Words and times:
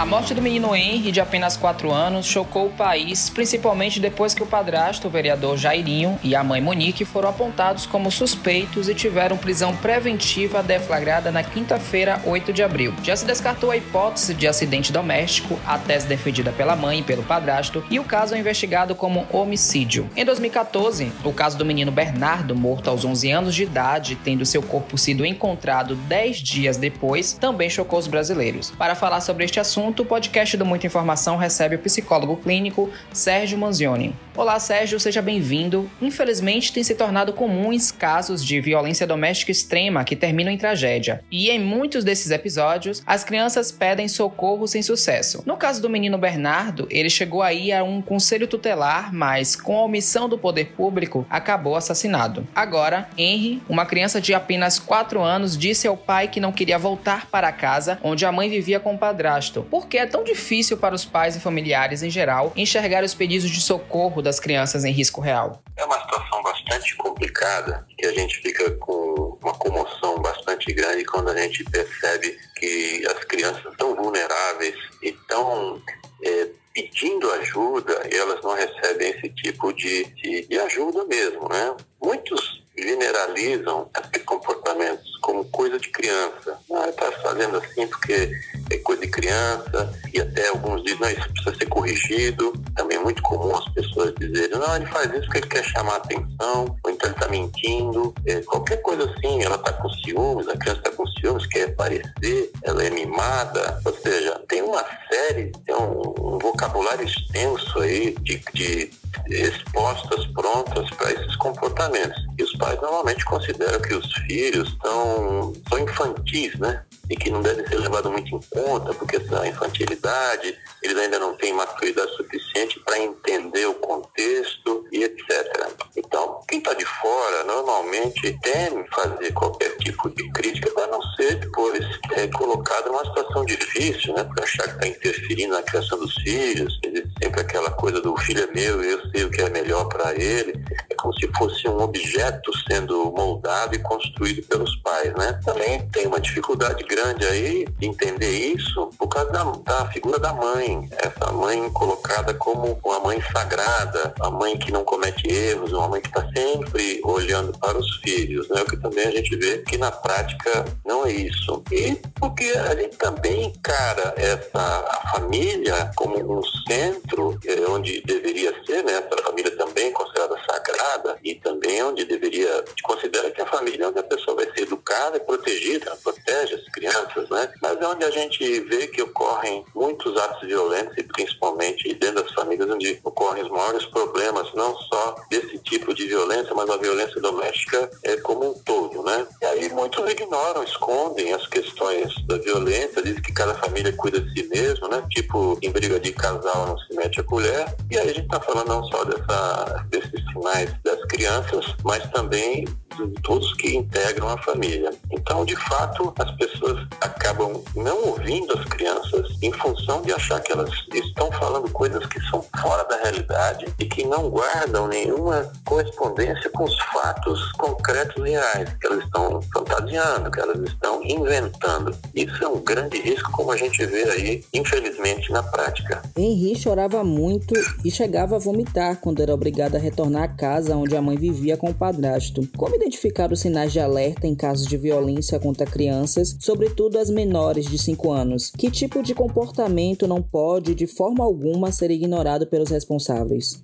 A 0.00 0.06
morte 0.06 0.32
do 0.32 0.40
menino 0.40 0.74
Henry, 0.74 1.12
de 1.12 1.20
apenas 1.20 1.58
4 1.58 1.92
anos, 1.92 2.24
chocou 2.24 2.68
o 2.68 2.70
país, 2.70 3.28
principalmente 3.28 4.00
depois 4.00 4.32
que 4.32 4.42
o 4.42 4.46
padrasto, 4.46 5.08
o 5.08 5.10
vereador 5.10 5.58
Jairinho, 5.58 6.18
e 6.24 6.34
a 6.34 6.42
mãe 6.42 6.58
Monique 6.58 7.04
foram 7.04 7.28
apontados 7.28 7.84
como 7.84 8.10
suspeitos 8.10 8.88
e 8.88 8.94
tiveram 8.94 9.36
prisão 9.36 9.76
preventiva 9.76 10.62
deflagrada 10.62 11.30
na 11.30 11.42
quinta-feira, 11.42 12.18
8 12.24 12.50
de 12.50 12.62
abril. 12.62 12.94
Já 13.02 13.14
se 13.14 13.26
descartou 13.26 13.70
a 13.70 13.76
hipótese 13.76 14.32
de 14.32 14.48
acidente 14.48 14.90
doméstico, 14.90 15.60
a 15.66 15.76
tese 15.76 16.06
defendida 16.06 16.50
pela 16.50 16.74
mãe 16.74 17.00
e 17.00 17.02
pelo 17.02 17.22
padrasto, 17.22 17.84
e 17.90 18.00
o 18.00 18.04
caso 18.04 18.34
é 18.34 18.38
investigado 18.38 18.94
como 18.94 19.26
homicídio. 19.30 20.08
Em 20.16 20.24
2014, 20.24 21.12
o 21.22 21.32
caso 21.34 21.58
do 21.58 21.66
menino 21.66 21.92
Bernardo, 21.92 22.56
morto 22.56 22.88
aos 22.88 23.04
11 23.04 23.30
anos 23.32 23.54
de 23.54 23.64
idade, 23.64 24.16
tendo 24.24 24.46
seu 24.46 24.62
corpo 24.62 24.96
sido 24.96 25.26
encontrado 25.26 25.94
10 25.94 26.38
dias 26.38 26.78
depois, 26.78 27.34
também 27.34 27.68
chocou 27.68 27.98
os 27.98 28.06
brasileiros. 28.06 28.70
Para 28.78 28.94
falar 28.94 29.20
sobre 29.20 29.44
este 29.44 29.60
assunto, 29.60 29.89
assunto, 29.90 30.02
o 30.02 30.06
podcast 30.06 30.56
do 30.56 30.64
Muita 30.64 30.86
Informação 30.86 31.36
recebe 31.36 31.74
o 31.74 31.78
psicólogo 31.78 32.36
clínico 32.36 32.90
Sérgio 33.12 33.58
Manzioni. 33.58 34.14
Olá, 34.36 34.58
Sérgio, 34.60 35.00
seja 35.00 35.20
bem-vindo. 35.20 35.90
Infelizmente, 36.00 36.72
tem 36.72 36.84
se 36.84 36.94
tornado 36.94 37.32
comuns 37.32 37.90
casos 37.90 38.44
de 38.44 38.60
violência 38.60 39.06
doméstica 39.06 39.50
extrema 39.50 40.04
que 40.04 40.14
terminam 40.14 40.52
em 40.52 40.56
tragédia. 40.56 41.22
E 41.30 41.50
em 41.50 41.58
muitos 41.58 42.04
desses 42.04 42.30
episódios, 42.30 43.02
as 43.04 43.24
crianças 43.24 43.72
pedem 43.72 44.06
socorro 44.06 44.66
sem 44.68 44.80
sucesso. 44.80 45.42
No 45.44 45.56
caso 45.56 45.82
do 45.82 45.90
menino 45.90 46.16
Bernardo, 46.16 46.86
ele 46.88 47.10
chegou 47.10 47.42
aí 47.42 47.72
a 47.72 47.82
um 47.82 48.00
conselho 48.00 48.46
tutelar, 48.46 49.12
mas 49.12 49.56
com 49.56 49.76
a 49.76 49.84
omissão 49.84 50.28
do 50.28 50.38
poder 50.38 50.72
público, 50.76 51.26
acabou 51.28 51.74
assassinado. 51.74 52.46
Agora, 52.54 53.08
Henry, 53.18 53.60
uma 53.68 53.84
criança 53.84 54.20
de 54.20 54.32
apenas 54.32 54.78
4 54.78 55.20
anos, 55.20 55.58
disse 55.58 55.88
ao 55.88 55.96
pai 55.96 56.28
que 56.28 56.40
não 56.40 56.52
queria 56.52 56.78
voltar 56.78 57.26
para 57.26 57.52
casa, 57.52 57.98
onde 58.02 58.24
a 58.24 58.32
mãe 58.32 58.48
vivia 58.48 58.78
com 58.78 58.94
o 58.94 58.98
padrasto, 58.98 59.66
por 59.70 59.79
que 59.86 59.98
é 59.98 60.06
tão 60.06 60.22
difícil 60.24 60.76
para 60.76 60.94
os 60.94 61.04
pais 61.04 61.36
e 61.36 61.40
familiares 61.40 62.02
em 62.02 62.10
geral 62.10 62.52
enxergar 62.56 63.04
os 63.04 63.14
pedidos 63.14 63.50
de 63.50 63.60
socorro 63.60 64.22
das 64.22 64.40
crianças 64.40 64.84
em 64.84 64.92
risco 64.92 65.20
real? 65.20 65.62
É 65.76 65.84
uma 65.84 66.00
situação 66.00 66.42
bastante 66.42 66.96
complicada 66.96 67.86
que 67.98 68.06
a 68.06 68.12
gente 68.12 68.38
fica 68.38 68.70
com 68.72 69.38
uma 69.42 69.54
comoção 69.54 70.18
bastante 70.20 70.72
grande 70.72 71.04
quando 71.04 71.30
a 71.30 71.36
gente 71.36 71.64
percebe 71.64 72.38
que 72.56 73.04
as 73.06 73.24
crianças 73.24 73.64
estão 73.70 73.94
vulneráveis 73.94 74.74
e 75.02 75.08
estão 75.08 75.80
é, 76.24 76.48
pedindo 76.74 77.30
ajuda 77.32 78.08
elas 78.10 78.42
não 78.42 78.54
recebem 78.54 79.10
esse 79.10 79.28
tipo 79.30 79.72
de, 79.72 80.04
de, 80.04 80.46
de 80.46 80.58
ajuda 80.58 81.04
mesmo, 81.04 81.48
né? 81.48 81.74
Muitos 82.02 82.59
generalizam 82.82 83.88
esses 83.98 84.24
comportamentos 84.24 85.10
como 85.20 85.44
coisa 85.46 85.78
de 85.78 85.88
criança. 85.90 86.58
Ah, 86.72 86.88
está 86.88 87.10
fazendo 87.22 87.56
assim 87.56 87.86
porque 87.86 88.32
é 88.70 88.76
coisa 88.78 89.02
de 89.02 89.10
criança, 89.10 89.92
e 90.14 90.20
até 90.20 90.48
alguns 90.48 90.82
dizem, 90.82 91.00
não, 91.00 91.10
isso 91.10 91.32
precisa 91.32 91.56
ser 91.56 91.66
corrigido. 91.66 92.52
Também 92.76 92.98
é 92.98 93.00
muito 93.00 93.22
comum 93.22 93.54
as 93.56 93.68
pessoas 93.72 94.14
dizerem, 94.18 94.58
não, 94.58 94.76
ele 94.76 94.86
faz 94.86 95.12
isso 95.12 95.24
porque 95.24 95.38
ele 95.38 95.46
quer 95.48 95.64
chamar 95.64 95.96
atenção, 95.96 96.76
ou 96.82 96.90
então 96.90 97.08
ele 97.08 97.16
está 97.16 97.28
mentindo. 97.28 98.14
É, 98.26 98.40
qualquer 98.42 98.78
coisa 98.82 99.04
assim, 99.10 99.42
ela 99.42 99.56
está 99.56 99.72
com 99.72 99.88
ciúmes, 99.90 100.48
a 100.48 100.56
criança 100.56 100.78
está 100.78 100.90
com 100.92 101.06
ciúmes, 101.06 101.46
quer 101.46 101.68
aparecer, 101.68 102.50
ela 102.62 102.84
é 102.84 102.90
mimada. 102.90 103.80
Ou 103.84 103.94
seja, 103.94 104.40
tem 104.48 104.62
uma 104.62 104.84
série, 105.10 105.52
tem 105.66 105.74
um, 105.74 106.34
um 106.34 106.38
vocabulário 106.38 107.04
extenso 107.04 107.78
aí 107.80 108.14
de, 108.20 108.42
de 108.54 108.90
expostas 109.28 110.26
prontas 110.26 110.88
para 110.90 111.12
esses 111.12 111.36
comportamentos. 111.36 112.16
E 112.38 112.42
os 112.42 112.52
pais 112.56 112.80
normalmente 112.80 113.24
consideram 113.24 113.80
que 113.80 113.94
os 113.94 114.12
filhos 114.26 114.68
estão, 114.68 115.52
são 115.68 115.78
infantis, 115.78 116.58
né? 116.58 116.82
E 117.10 117.16
que 117.16 117.28
não 117.28 117.42
devem 117.42 117.66
ser 117.66 117.78
levados 117.80 118.10
muito 118.12 118.36
em 118.36 118.40
conta, 118.48 118.94
porque 118.94 119.16
essa 119.16 119.46
infantilidade, 119.46 120.56
eles 120.80 120.96
ainda 120.96 121.18
não 121.18 121.34
têm 121.36 121.52
maturidade 121.52 122.12
suficiente 122.16 122.78
para 122.80 123.00
entender 123.00 123.66
o 123.66 123.74
contexto 123.74 124.86
e 124.92 125.02
etc. 125.02 125.74
Então, 125.96 126.40
quem 126.48 126.58
está 126.58 126.72
de 126.74 126.84
fora 126.84 127.42
normalmente 127.44 128.38
teme 128.42 128.84
fazer 128.94 129.32
qualquer 129.32 129.76
tipo 129.78 130.08
de 130.10 130.30
crítica 130.30 130.70
para 130.70 130.86
não 130.86 131.02
ser 131.16 131.34
depois 131.36 131.84
é, 132.12 132.28
colocado 132.28 132.86
numa 132.86 133.04
situação 133.04 133.44
difícil, 133.44 134.14
né? 134.14 134.22
Porque 134.22 134.44
achar 134.44 134.68
que 134.68 134.74
está 134.74 134.86
interferindo 134.86 135.54
na 135.54 135.62
criação 135.62 135.98
dos 135.98 136.14
filhos, 136.14 136.78
existe 136.84 137.12
sempre 137.20 137.40
aquela 137.40 137.70
coisa 137.72 138.00
do 138.00 138.16
filho 138.18 138.44
é 138.44 138.54
meu, 138.54 138.82
eu 138.84 139.00
sei 139.10 139.24
o 139.24 139.30
que 139.30 139.42
é 139.42 139.50
melhor 139.50 139.88
para 139.88 140.14
ele. 140.14 140.52
É 140.88 140.94
como 140.94 141.12
se 141.14 141.28
fosse 141.36 141.68
um 141.68 141.80
objeto 141.80 142.50
sendo 142.68 143.10
moldado 143.10 143.74
e 143.74 143.78
construído 143.80 144.46
pelos 144.46 144.76
pais, 144.76 145.12
né? 145.14 145.40
Também 145.44 145.88
tem 145.90 146.06
uma 146.06 146.20
dificuldade 146.20 146.84
grande 146.84 146.99
aí 147.30 147.66
de 147.78 147.86
entender 147.86 148.30
isso 148.30 148.90
por 148.98 149.08
causa 149.08 149.30
da, 149.30 149.44
da 149.44 149.86
figura 149.86 150.18
da 150.18 150.32
mãe. 150.32 150.88
Essa 150.98 151.32
mãe 151.32 151.68
colocada 151.70 152.34
como 152.34 152.78
uma 152.84 153.00
mãe 153.00 153.22
sagrada, 153.32 154.14
a 154.20 154.30
mãe 154.30 154.58
que 154.58 154.72
não 154.72 154.84
comete 154.84 155.28
erros, 155.28 155.72
uma 155.72 155.88
mãe 155.88 156.00
que 156.00 156.08
está 156.08 156.28
sempre 156.34 157.00
olhando 157.04 157.56
para 157.58 157.78
os 157.78 157.96
filhos, 157.96 158.48
né? 158.48 158.62
O 158.62 158.64
que 158.64 158.76
também 158.76 159.06
a 159.06 159.10
gente 159.10 159.36
vê 159.36 159.58
que 159.58 159.78
na 159.78 159.90
prática 159.90 160.64
não 160.84 161.06
é 161.06 161.12
isso. 161.12 161.62
E 161.72 161.96
porque 162.18 162.44
a 162.44 162.74
gente 162.74 162.96
também 162.96 163.46
encara 163.46 164.14
essa 164.16 164.84
família 165.12 165.90
como 165.96 166.38
um 166.38 166.42
centro 166.68 167.38
é, 167.46 167.70
onde 167.70 168.02
deveria 168.02 168.54
ser, 168.64 168.84
né? 168.84 168.92
Essa 168.92 169.22
família 169.22 169.56
também 169.56 169.92
considerada 169.92 170.36
sagrada 170.48 171.18
e 171.22 171.34
também 171.36 171.82
onde 171.82 172.04
deveria 172.04 172.64
considerar 172.82 173.30
que 173.30 173.40
a 173.40 173.46
família 173.46 173.84
é 173.84 173.88
onde 173.88 173.98
a 173.98 174.02
pessoa 174.02 174.36
vai 174.36 174.46
ser 174.52 174.62
educada 174.62 175.16
e 175.16 175.20
protegida, 175.20 175.96
protege 176.02 176.54
as 176.54 176.64
crianças, 176.72 176.89
né? 177.30 177.52
Mas 177.62 177.80
é 177.80 177.86
onde 177.86 178.04
a 178.04 178.10
gente 178.10 178.60
vê 178.60 178.86
que 178.88 179.02
ocorrem 179.02 179.64
muitos 179.74 180.16
atos 180.16 180.46
violentos 180.46 180.96
e 180.96 181.02
principalmente 181.02 181.94
dentro 181.94 182.22
das 182.22 182.32
famílias 182.32 182.68
onde 182.70 183.00
ocorrem 183.04 183.42
os 183.42 183.50
maiores 183.50 183.84
problemas, 183.86 184.52
não 184.54 184.76
só 184.76 185.16
desse 185.30 185.58
tipo 185.58 185.94
de 185.94 186.06
violência, 186.06 186.54
mas 186.54 186.68
a 186.68 186.76
violência 186.76 187.20
doméstica 187.20 187.90
é 188.04 188.16
como 188.18 188.50
um 188.50 188.54
todo, 188.64 189.02
né? 189.02 189.26
E 189.40 189.44
aí 189.46 189.68
muitos 189.70 190.08
ignoram, 190.10 190.62
escondem 190.62 191.32
as 191.32 191.46
questões 191.46 192.14
da 192.26 192.38
violência, 192.38 193.02
dizem 193.02 193.22
que 193.22 193.32
cada 193.32 193.54
família 193.54 193.92
cuida 193.96 194.20
de 194.20 194.32
si 194.32 194.48
mesmo, 194.48 194.88
né? 194.88 195.02
Tipo, 195.10 195.58
em 195.62 195.70
briga 195.70 195.98
de 196.00 196.12
casal 196.12 196.66
não 196.66 196.78
se 196.78 196.94
mete 196.94 197.20
a 197.20 197.24
colher. 197.24 197.74
E 197.90 197.98
aí 197.98 198.10
a 198.10 198.12
gente 198.12 198.26
está 198.26 198.40
falando 198.40 198.68
não 198.68 198.84
só 198.84 199.04
dessa, 199.04 199.86
desses 199.88 200.20
sinais 200.32 200.72
das 200.84 201.02
crianças, 201.06 201.74
mas 201.84 202.08
também 202.10 202.64
de 202.96 203.22
todos 203.22 203.54
que 203.54 203.76
integram 203.76 204.28
a 204.28 204.38
família. 204.38 204.90
Então, 205.10 205.44
de 205.44 205.56
fato, 205.56 206.12
as 206.18 206.30
pessoas 206.32 206.69
acabam 207.00 207.62
não 207.74 208.08
ouvindo 208.08 208.56
as 208.58 208.64
crianças 208.66 209.28
em 209.42 209.52
função 209.52 210.02
de 210.02 210.12
achar 210.12 210.40
que 210.40 210.52
elas 210.52 210.70
estão 210.92 211.30
falando 211.32 211.70
coisas 211.70 212.04
que 212.06 212.20
são 212.28 212.44
fora 212.60 212.84
da 212.84 212.96
realidade 212.96 213.66
e 213.78 213.84
que 213.84 214.06
não 214.06 214.28
guardam 214.28 214.88
nenhuma 214.88 215.50
correspondência 215.64 216.50
com 216.50 216.64
os 216.64 216.78
fatos 216.92 217.52
concretos 217.52 218.24
e 218.26 218.30
reais, 218.30 218.70
que 218.80 218.86
elas 218.86 219.04
estão 219.04 219.40
fantasiando, 219.52 220.30
que 220.30 220.40
elas 220.40 220.60
estão 220.60 221.02
inventando. 221.04 221.96
Isso 222.14 222.44
é 222.44 222.48
um 222.48 222.60
grande 222.60 223.00
risco, 223.00 223.30
como 223.32 223.52
a 223.52 223.56
gente 223.56 223.84
vê 223.86 224.04
aí, 224.10 224.44
infelizmente, 224.52 225.30
na 225.32 225.42
prática. 225.42 226.02
Henri 226.16 226.56
chorava 226.56 227.02
muito 227.04 227.54
e 227.84 227.90
chegava 227.90 228.36
a 228.36 228.38
vomitar 228.38 229.00
quando 229.00 229.22
era 229.22 229.34
obrigado 229.34 229.76
a 229.76 229.78
retornar 229.78 230.24
à 230.24 230.28
casa 230.28 230.76
onde 230.76 230.96
a 230.96 231.02
mãe 231.02 231.16
vivia 231.16 231.56
com 231.56 231.70
o 231.70 231.74
padrasto. 231.74 232.46
Como 232.56 232.74
identificar 232.74 233.32
os 233.32 233.40
sinais 233.40 233.72
de 233.72 233.80
alerta 233.80 234.26
em 234.26 234.34
casos 234.34 234.66
de 234.66 234.76
violência 234.76 235.38
contra 235.38 235.66
crianças, 235.66 236.36
sobretudo 236.60 236.98
as 236.98 237.08
menores 237.08 237.64
de 237.64 237.78
5 237.78 238.12
anos? 238.12 238.50
Que 238.50 238.70
tipo 238.70 239.02
de 239.02 239.14
comportamento 239.14 240.06
não 240.06 240.20
pode, 240.20 240.74
de 240.74 240.86
forma 240.86 241.24
alguma, 241.24 241.72
ser 241.72 241.90
ignorado 241.90 242.46
pelos 242.46 242.68
responsáveis? 242.68 243.62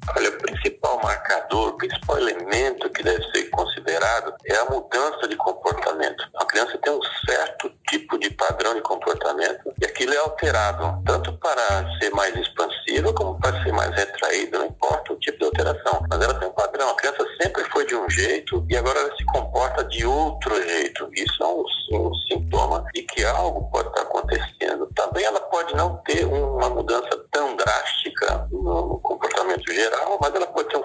Marcador, 1.06 1.69
o 1.69 1.77
principal 1.77 2.19
elemento 2.19 2.91
que 2.91 3.00
deve 3.00 3.22
ser 3.31 3.44
considerado 3.50 4.34
é 4.44 4.56
a 4.56 4.65
mudança 4.65 5.28
de 5.28 5.37
comportamento. 5.37 6.28
A 6.34 6.44
criança 6.47 6.77
tem 6.83 6.93
um 6.93 7.00
certo 7.25 7.72
tipo 7.89 8.19
de 8.19 8.28
padrão 8.31 8.75
de 8.75 8.81
comportamento 8.81 9.72
e 9.81 9.84
aquilo 9.84 10.13
é 10.15 10.16
alterado, 10.16 11.01
tanto 11.07 11.33
para 11.39 11.86
ser 12.01 12.10
mais 12.10 12.34
expansiva 12.34 13.13
como 13.13 13.39
para 13.39 13.63
ser 13.63 13.71
mais 13.72 13.95
retraída, 13.95 14.59
não 14.59 14.66
importa 14.66 15.13
o 15.13 15.16
tipo 15.21 15.39
de 15.39 15.45
alteração, 15.45 16.04
mas 16.10 16.21
ela 16.21 16.34
tem 16.34 16.48
um 16.48 16.53
padrão. 16.53 16.91
A 16.91 16.97
criança 16.97 17.25
sempre 17.41 17.63
foi 17.71 17.86
de 17.86 17.95
um 17.95 18.10
jeito 18.10 18.66
e 18.69 18.77
agora 18.77 18.98
ela 18.98 19.16
se 19.16 19.25
comporta 19.27 19.84
de 19.84 20.04
outro 20.04 20.60
jeito. 20.60 21.09
Isso 21.15 21.41
é 21.41 21.47
um, 21.47 21.65
um 22.01 22.15
sintoma 22.15 22.84
de 22.92 23.03
que 23.03 23.25
algo 23.25 23.71
pode 23.71 23.89
estar 23.91 24.03
acontecendo. 24.03 24.89
Também 24.97 25.25
ela 25.25 25.41
pode 25.41 25.72
não 25.77 25.98
ter 25.98 26.25
uma 26.25 26.69
mudança 26.69 27.10
tão 27.31 27.54
drástica 27.54 28.48
no, 28.51 28.98
comportamento 29.01 29.72
geral, 29.72 30.19
mas 30.21 30.34
ela 30.34 30.47
pode 30.47 30.69
ter 30.69 30.77
um 30.77 30.83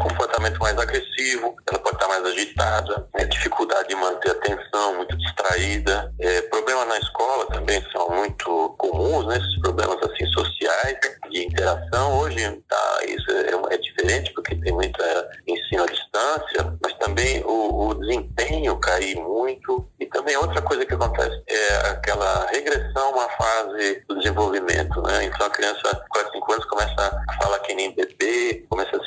mais 0.62 0.78
agressivo, 0.78 1.56
ela 1.68 1.80
pode 1.80 1.96
estar 1.96 2.08
mais 2.08 2.24
agitada, 2.26 3.08
né, 3.14 3.26
dificuldade 3.26 3.90
de 3.90 3.96
manter 3.96 4.32
atenção, 4.32 4.96
muito 4.96 5.18
distraída, 5.18 6.14
é, 6.20 6.42
problemas 6.44 6.88
na 6.88 6.98
escola 7.00 7.46
também 7.48 7.84
são 7.92 8.10
muito 8.10 8.76
comuns, 8.78 9.26
né, 9.28 9.38
esses 9.38 9.60
problemas 9.60 9.98
assim 10.04 10.26
sociais 10.28 10.98
de 11.30 11.46
interação. 11.46 12.20
Hoje 12.20 12.64
tá, 12.70 13.00
isso 13.06 13.32
é, 13.32 13.74
é 13.74 13.78
diferente 13.78 14.32
porque 14.34 14.56
tem 14.56 14.72
muita 14.72 15.30
ensino 15.48 15.84
à 15.84 15.88
distância, 15.88 16.78
mas 16.82 16.94
também 17.00 17.44
o, 17.44 17.88
o 17.88 17.94
desempenho 17.96 18.78
cair 18.78 19.16
muito 19.16 19.88
e 20.00 20.06
também 20.06 20.38
outra 20.38 20.62
coisa 20.62 20.86
que 20.86 20.94
acontece 20.94 21.42
é 21.48 21.76
aquela 21.90 22.46
regressão 22.48 23.20
à 23.20 23.30
fase 23.30 24.04
do 24.08 24.18
desenvolvimento, 24.18 25.02
né? 25.02 25.26
Então 25.26 25.48
a 25.48 25.50
criança, 25.50 26.06
4, 26.10 26.32
5 26.34 26.54
anos, 26.54 26.66
começa 26.66 27.24
a 27.30 27.34
falar 27.42 27.60
que 27.60 27.74
nem 27.74 27.94
bebê, 27.96 28.66
começa 28.70 28.96
a 28.96 29.01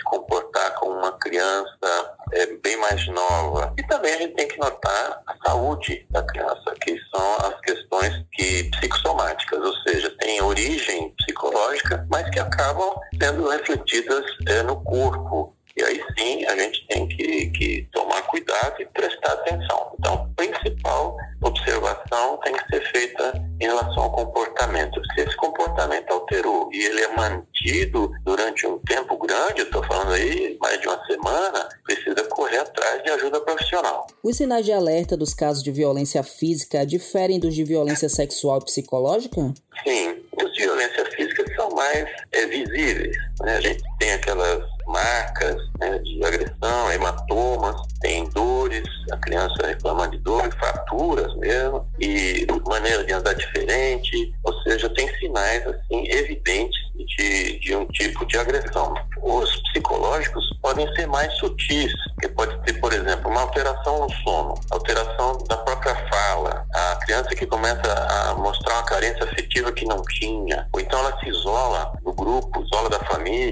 criança 1.44 2.16
é, 2.32 2.46
bem 2.62 2.76
mais 2.78 3.06
nova. 3.08 3.72
E 3.78 3.82
também 3.84 4.14
a 4.14 4.18
gente 4.18 4.34
tem 4.34 4.48
que 4.48 4.58
notar 4.58 5.22
a 5.26 5.36
saúde 5.46 6.06
da 6.10 6.22
criança, 6.22 6.74
que 6.80 6.98
são 7.14 7.36
as 7.36 7.60
questões 7.60 8.24
que 8.32 8.64
psicossomáticas, 8.70 9.60
ou 9.60 9.74
seja, 9.82 10.10
têm 10.18 10.42
origem 10.42 11.10
psicológica, 11.18 12.06
mas 12.10 12.28
que 12.30 12.40
acabam 12.40 12.94
sendo 13.20 13.48
refletidas 13.48 14.24
é, 14.48 14.62
no 14.62 14.82
corpo. 14.82 15.54
E 15.76 15.82
aí 15.82 16.00
sim 16.16 16.46
a 16.46 16.56
gente 16.56 16.86
tem 16.86 17.08
que, 17.08 17.50
que 17.50 17.88
tomar 17.92 18.22
cuidado 18.22 18.80
e 18.80 18.86
prestar 18.86 19.32
atenção. 19.32 19.92
Então, 19.98 20.32
principal 20.36 21.16
observação 21.42 22.03
tem 22.44 22.52
que 22.52 22.66
ser 22.68 22.80
feita 22.90 23.32
em 23.60 23.64
relação 23.64 24.04
ao 24.04 24.12
comportamento. 24.12 25.00
Se 25.14 25.20
esse 25.20 25.36
comportamento 25.36 26.10
alterou 26.12 26.68
e 26.72 26.84
ele 26.84 27.00
é 27.00 27.16
mantido 27.16 28.10
durante 28.24 28.66
um 28.66 28.78
tempo 28.80 29.16
grande, 29.18 29.60
eu 29.60 29.66
estou 29.66 29.84
falando 29.84 30.12
aí 30.12 30.56
mais 30.60 30.80
de 30.80 30.88
uma 30.88 31.04
semana, 31.06 31.68
precisa 31.84 32.22
correr 32.28 32.58
atrás 32.58 33.02
de 33.02 33.10
ajuda 33.10 33.40
profissional. 33.40 34.06
Os 34.22 34.36
sinais 34.36 34.64
de 34.64 34.72
alerta 34.72 35.16
dos 35.16 35.34
casos 35.34 35.62
de 35.62 35.70
violência 35.70 36.22
física 36.22 36.84
diferem 36.84 37.38
dos 37.38 37.54
de 37.54 37.64
violência 37.64 38.08
sexual 38.08 38.58
e 38.58 38.64
psicológica? 38.64 39.40
Sim, 39.82 40.16
os 40.42 40.52
de 40.52 40.62
violência 40.62 41.04
física 41.06 41.44
são 41.56 41.70
mais 41.70 42.08
é, 42.32 42.46
visíveis. 42.46 43.16
Né? 43.40 43.56
A 43.56 43.60
gente 43.60 43.82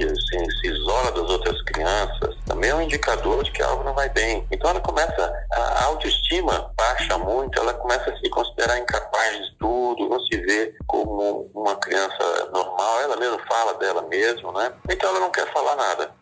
se 0.01 0.67
isola 0.67 1.13
das 1.13 1.31
outras 1.31 1.61
crianças, 1.63 2.35
também 2.47 2.71
é 2.71 2.75
um 2.75 2.83
indicador 2.83 3.43
de 3.43 3.51
que 3.51 3.63
algo 3.63 3.85
não 3.85 3.95
vai 3.95 4.09
bem. 4.09 4.47
Então 4.51 4.71
ela 4.71 4.81
começa, 4.81 5.33
a 5.51 5.85
autoestima 5.85 6.71
baixa 6.77 7.19
muito, 7.19 7.59
ela 7.59 7.75
começa 7.75 8.11
a 8.11 8.17
se 8.17 8.29
considerar 8.31 8.79
incapaz 8.79 9.37
de 9.39 9.57
tudo, 9.59 10.09
não 10.09 10.21
se 10.21 10.37
vê 10.39 10.75
como 10.87 11.51
uma 11.55 11.77
criança 11.77 12.49
normal, 12.53 13.01
ela 13.03 13.17
mesma 13.17 13.39
fala 13.47 13.75
dela 13.75 14.03
mesma, 14.03 14.53
né? 14.53 14.73
Então 14.89 15.11
ela 15.11 15.21
não 15.21 15.31
quer 15.31 15.51
falar 15.53 15.77
nada. 15.77 16.22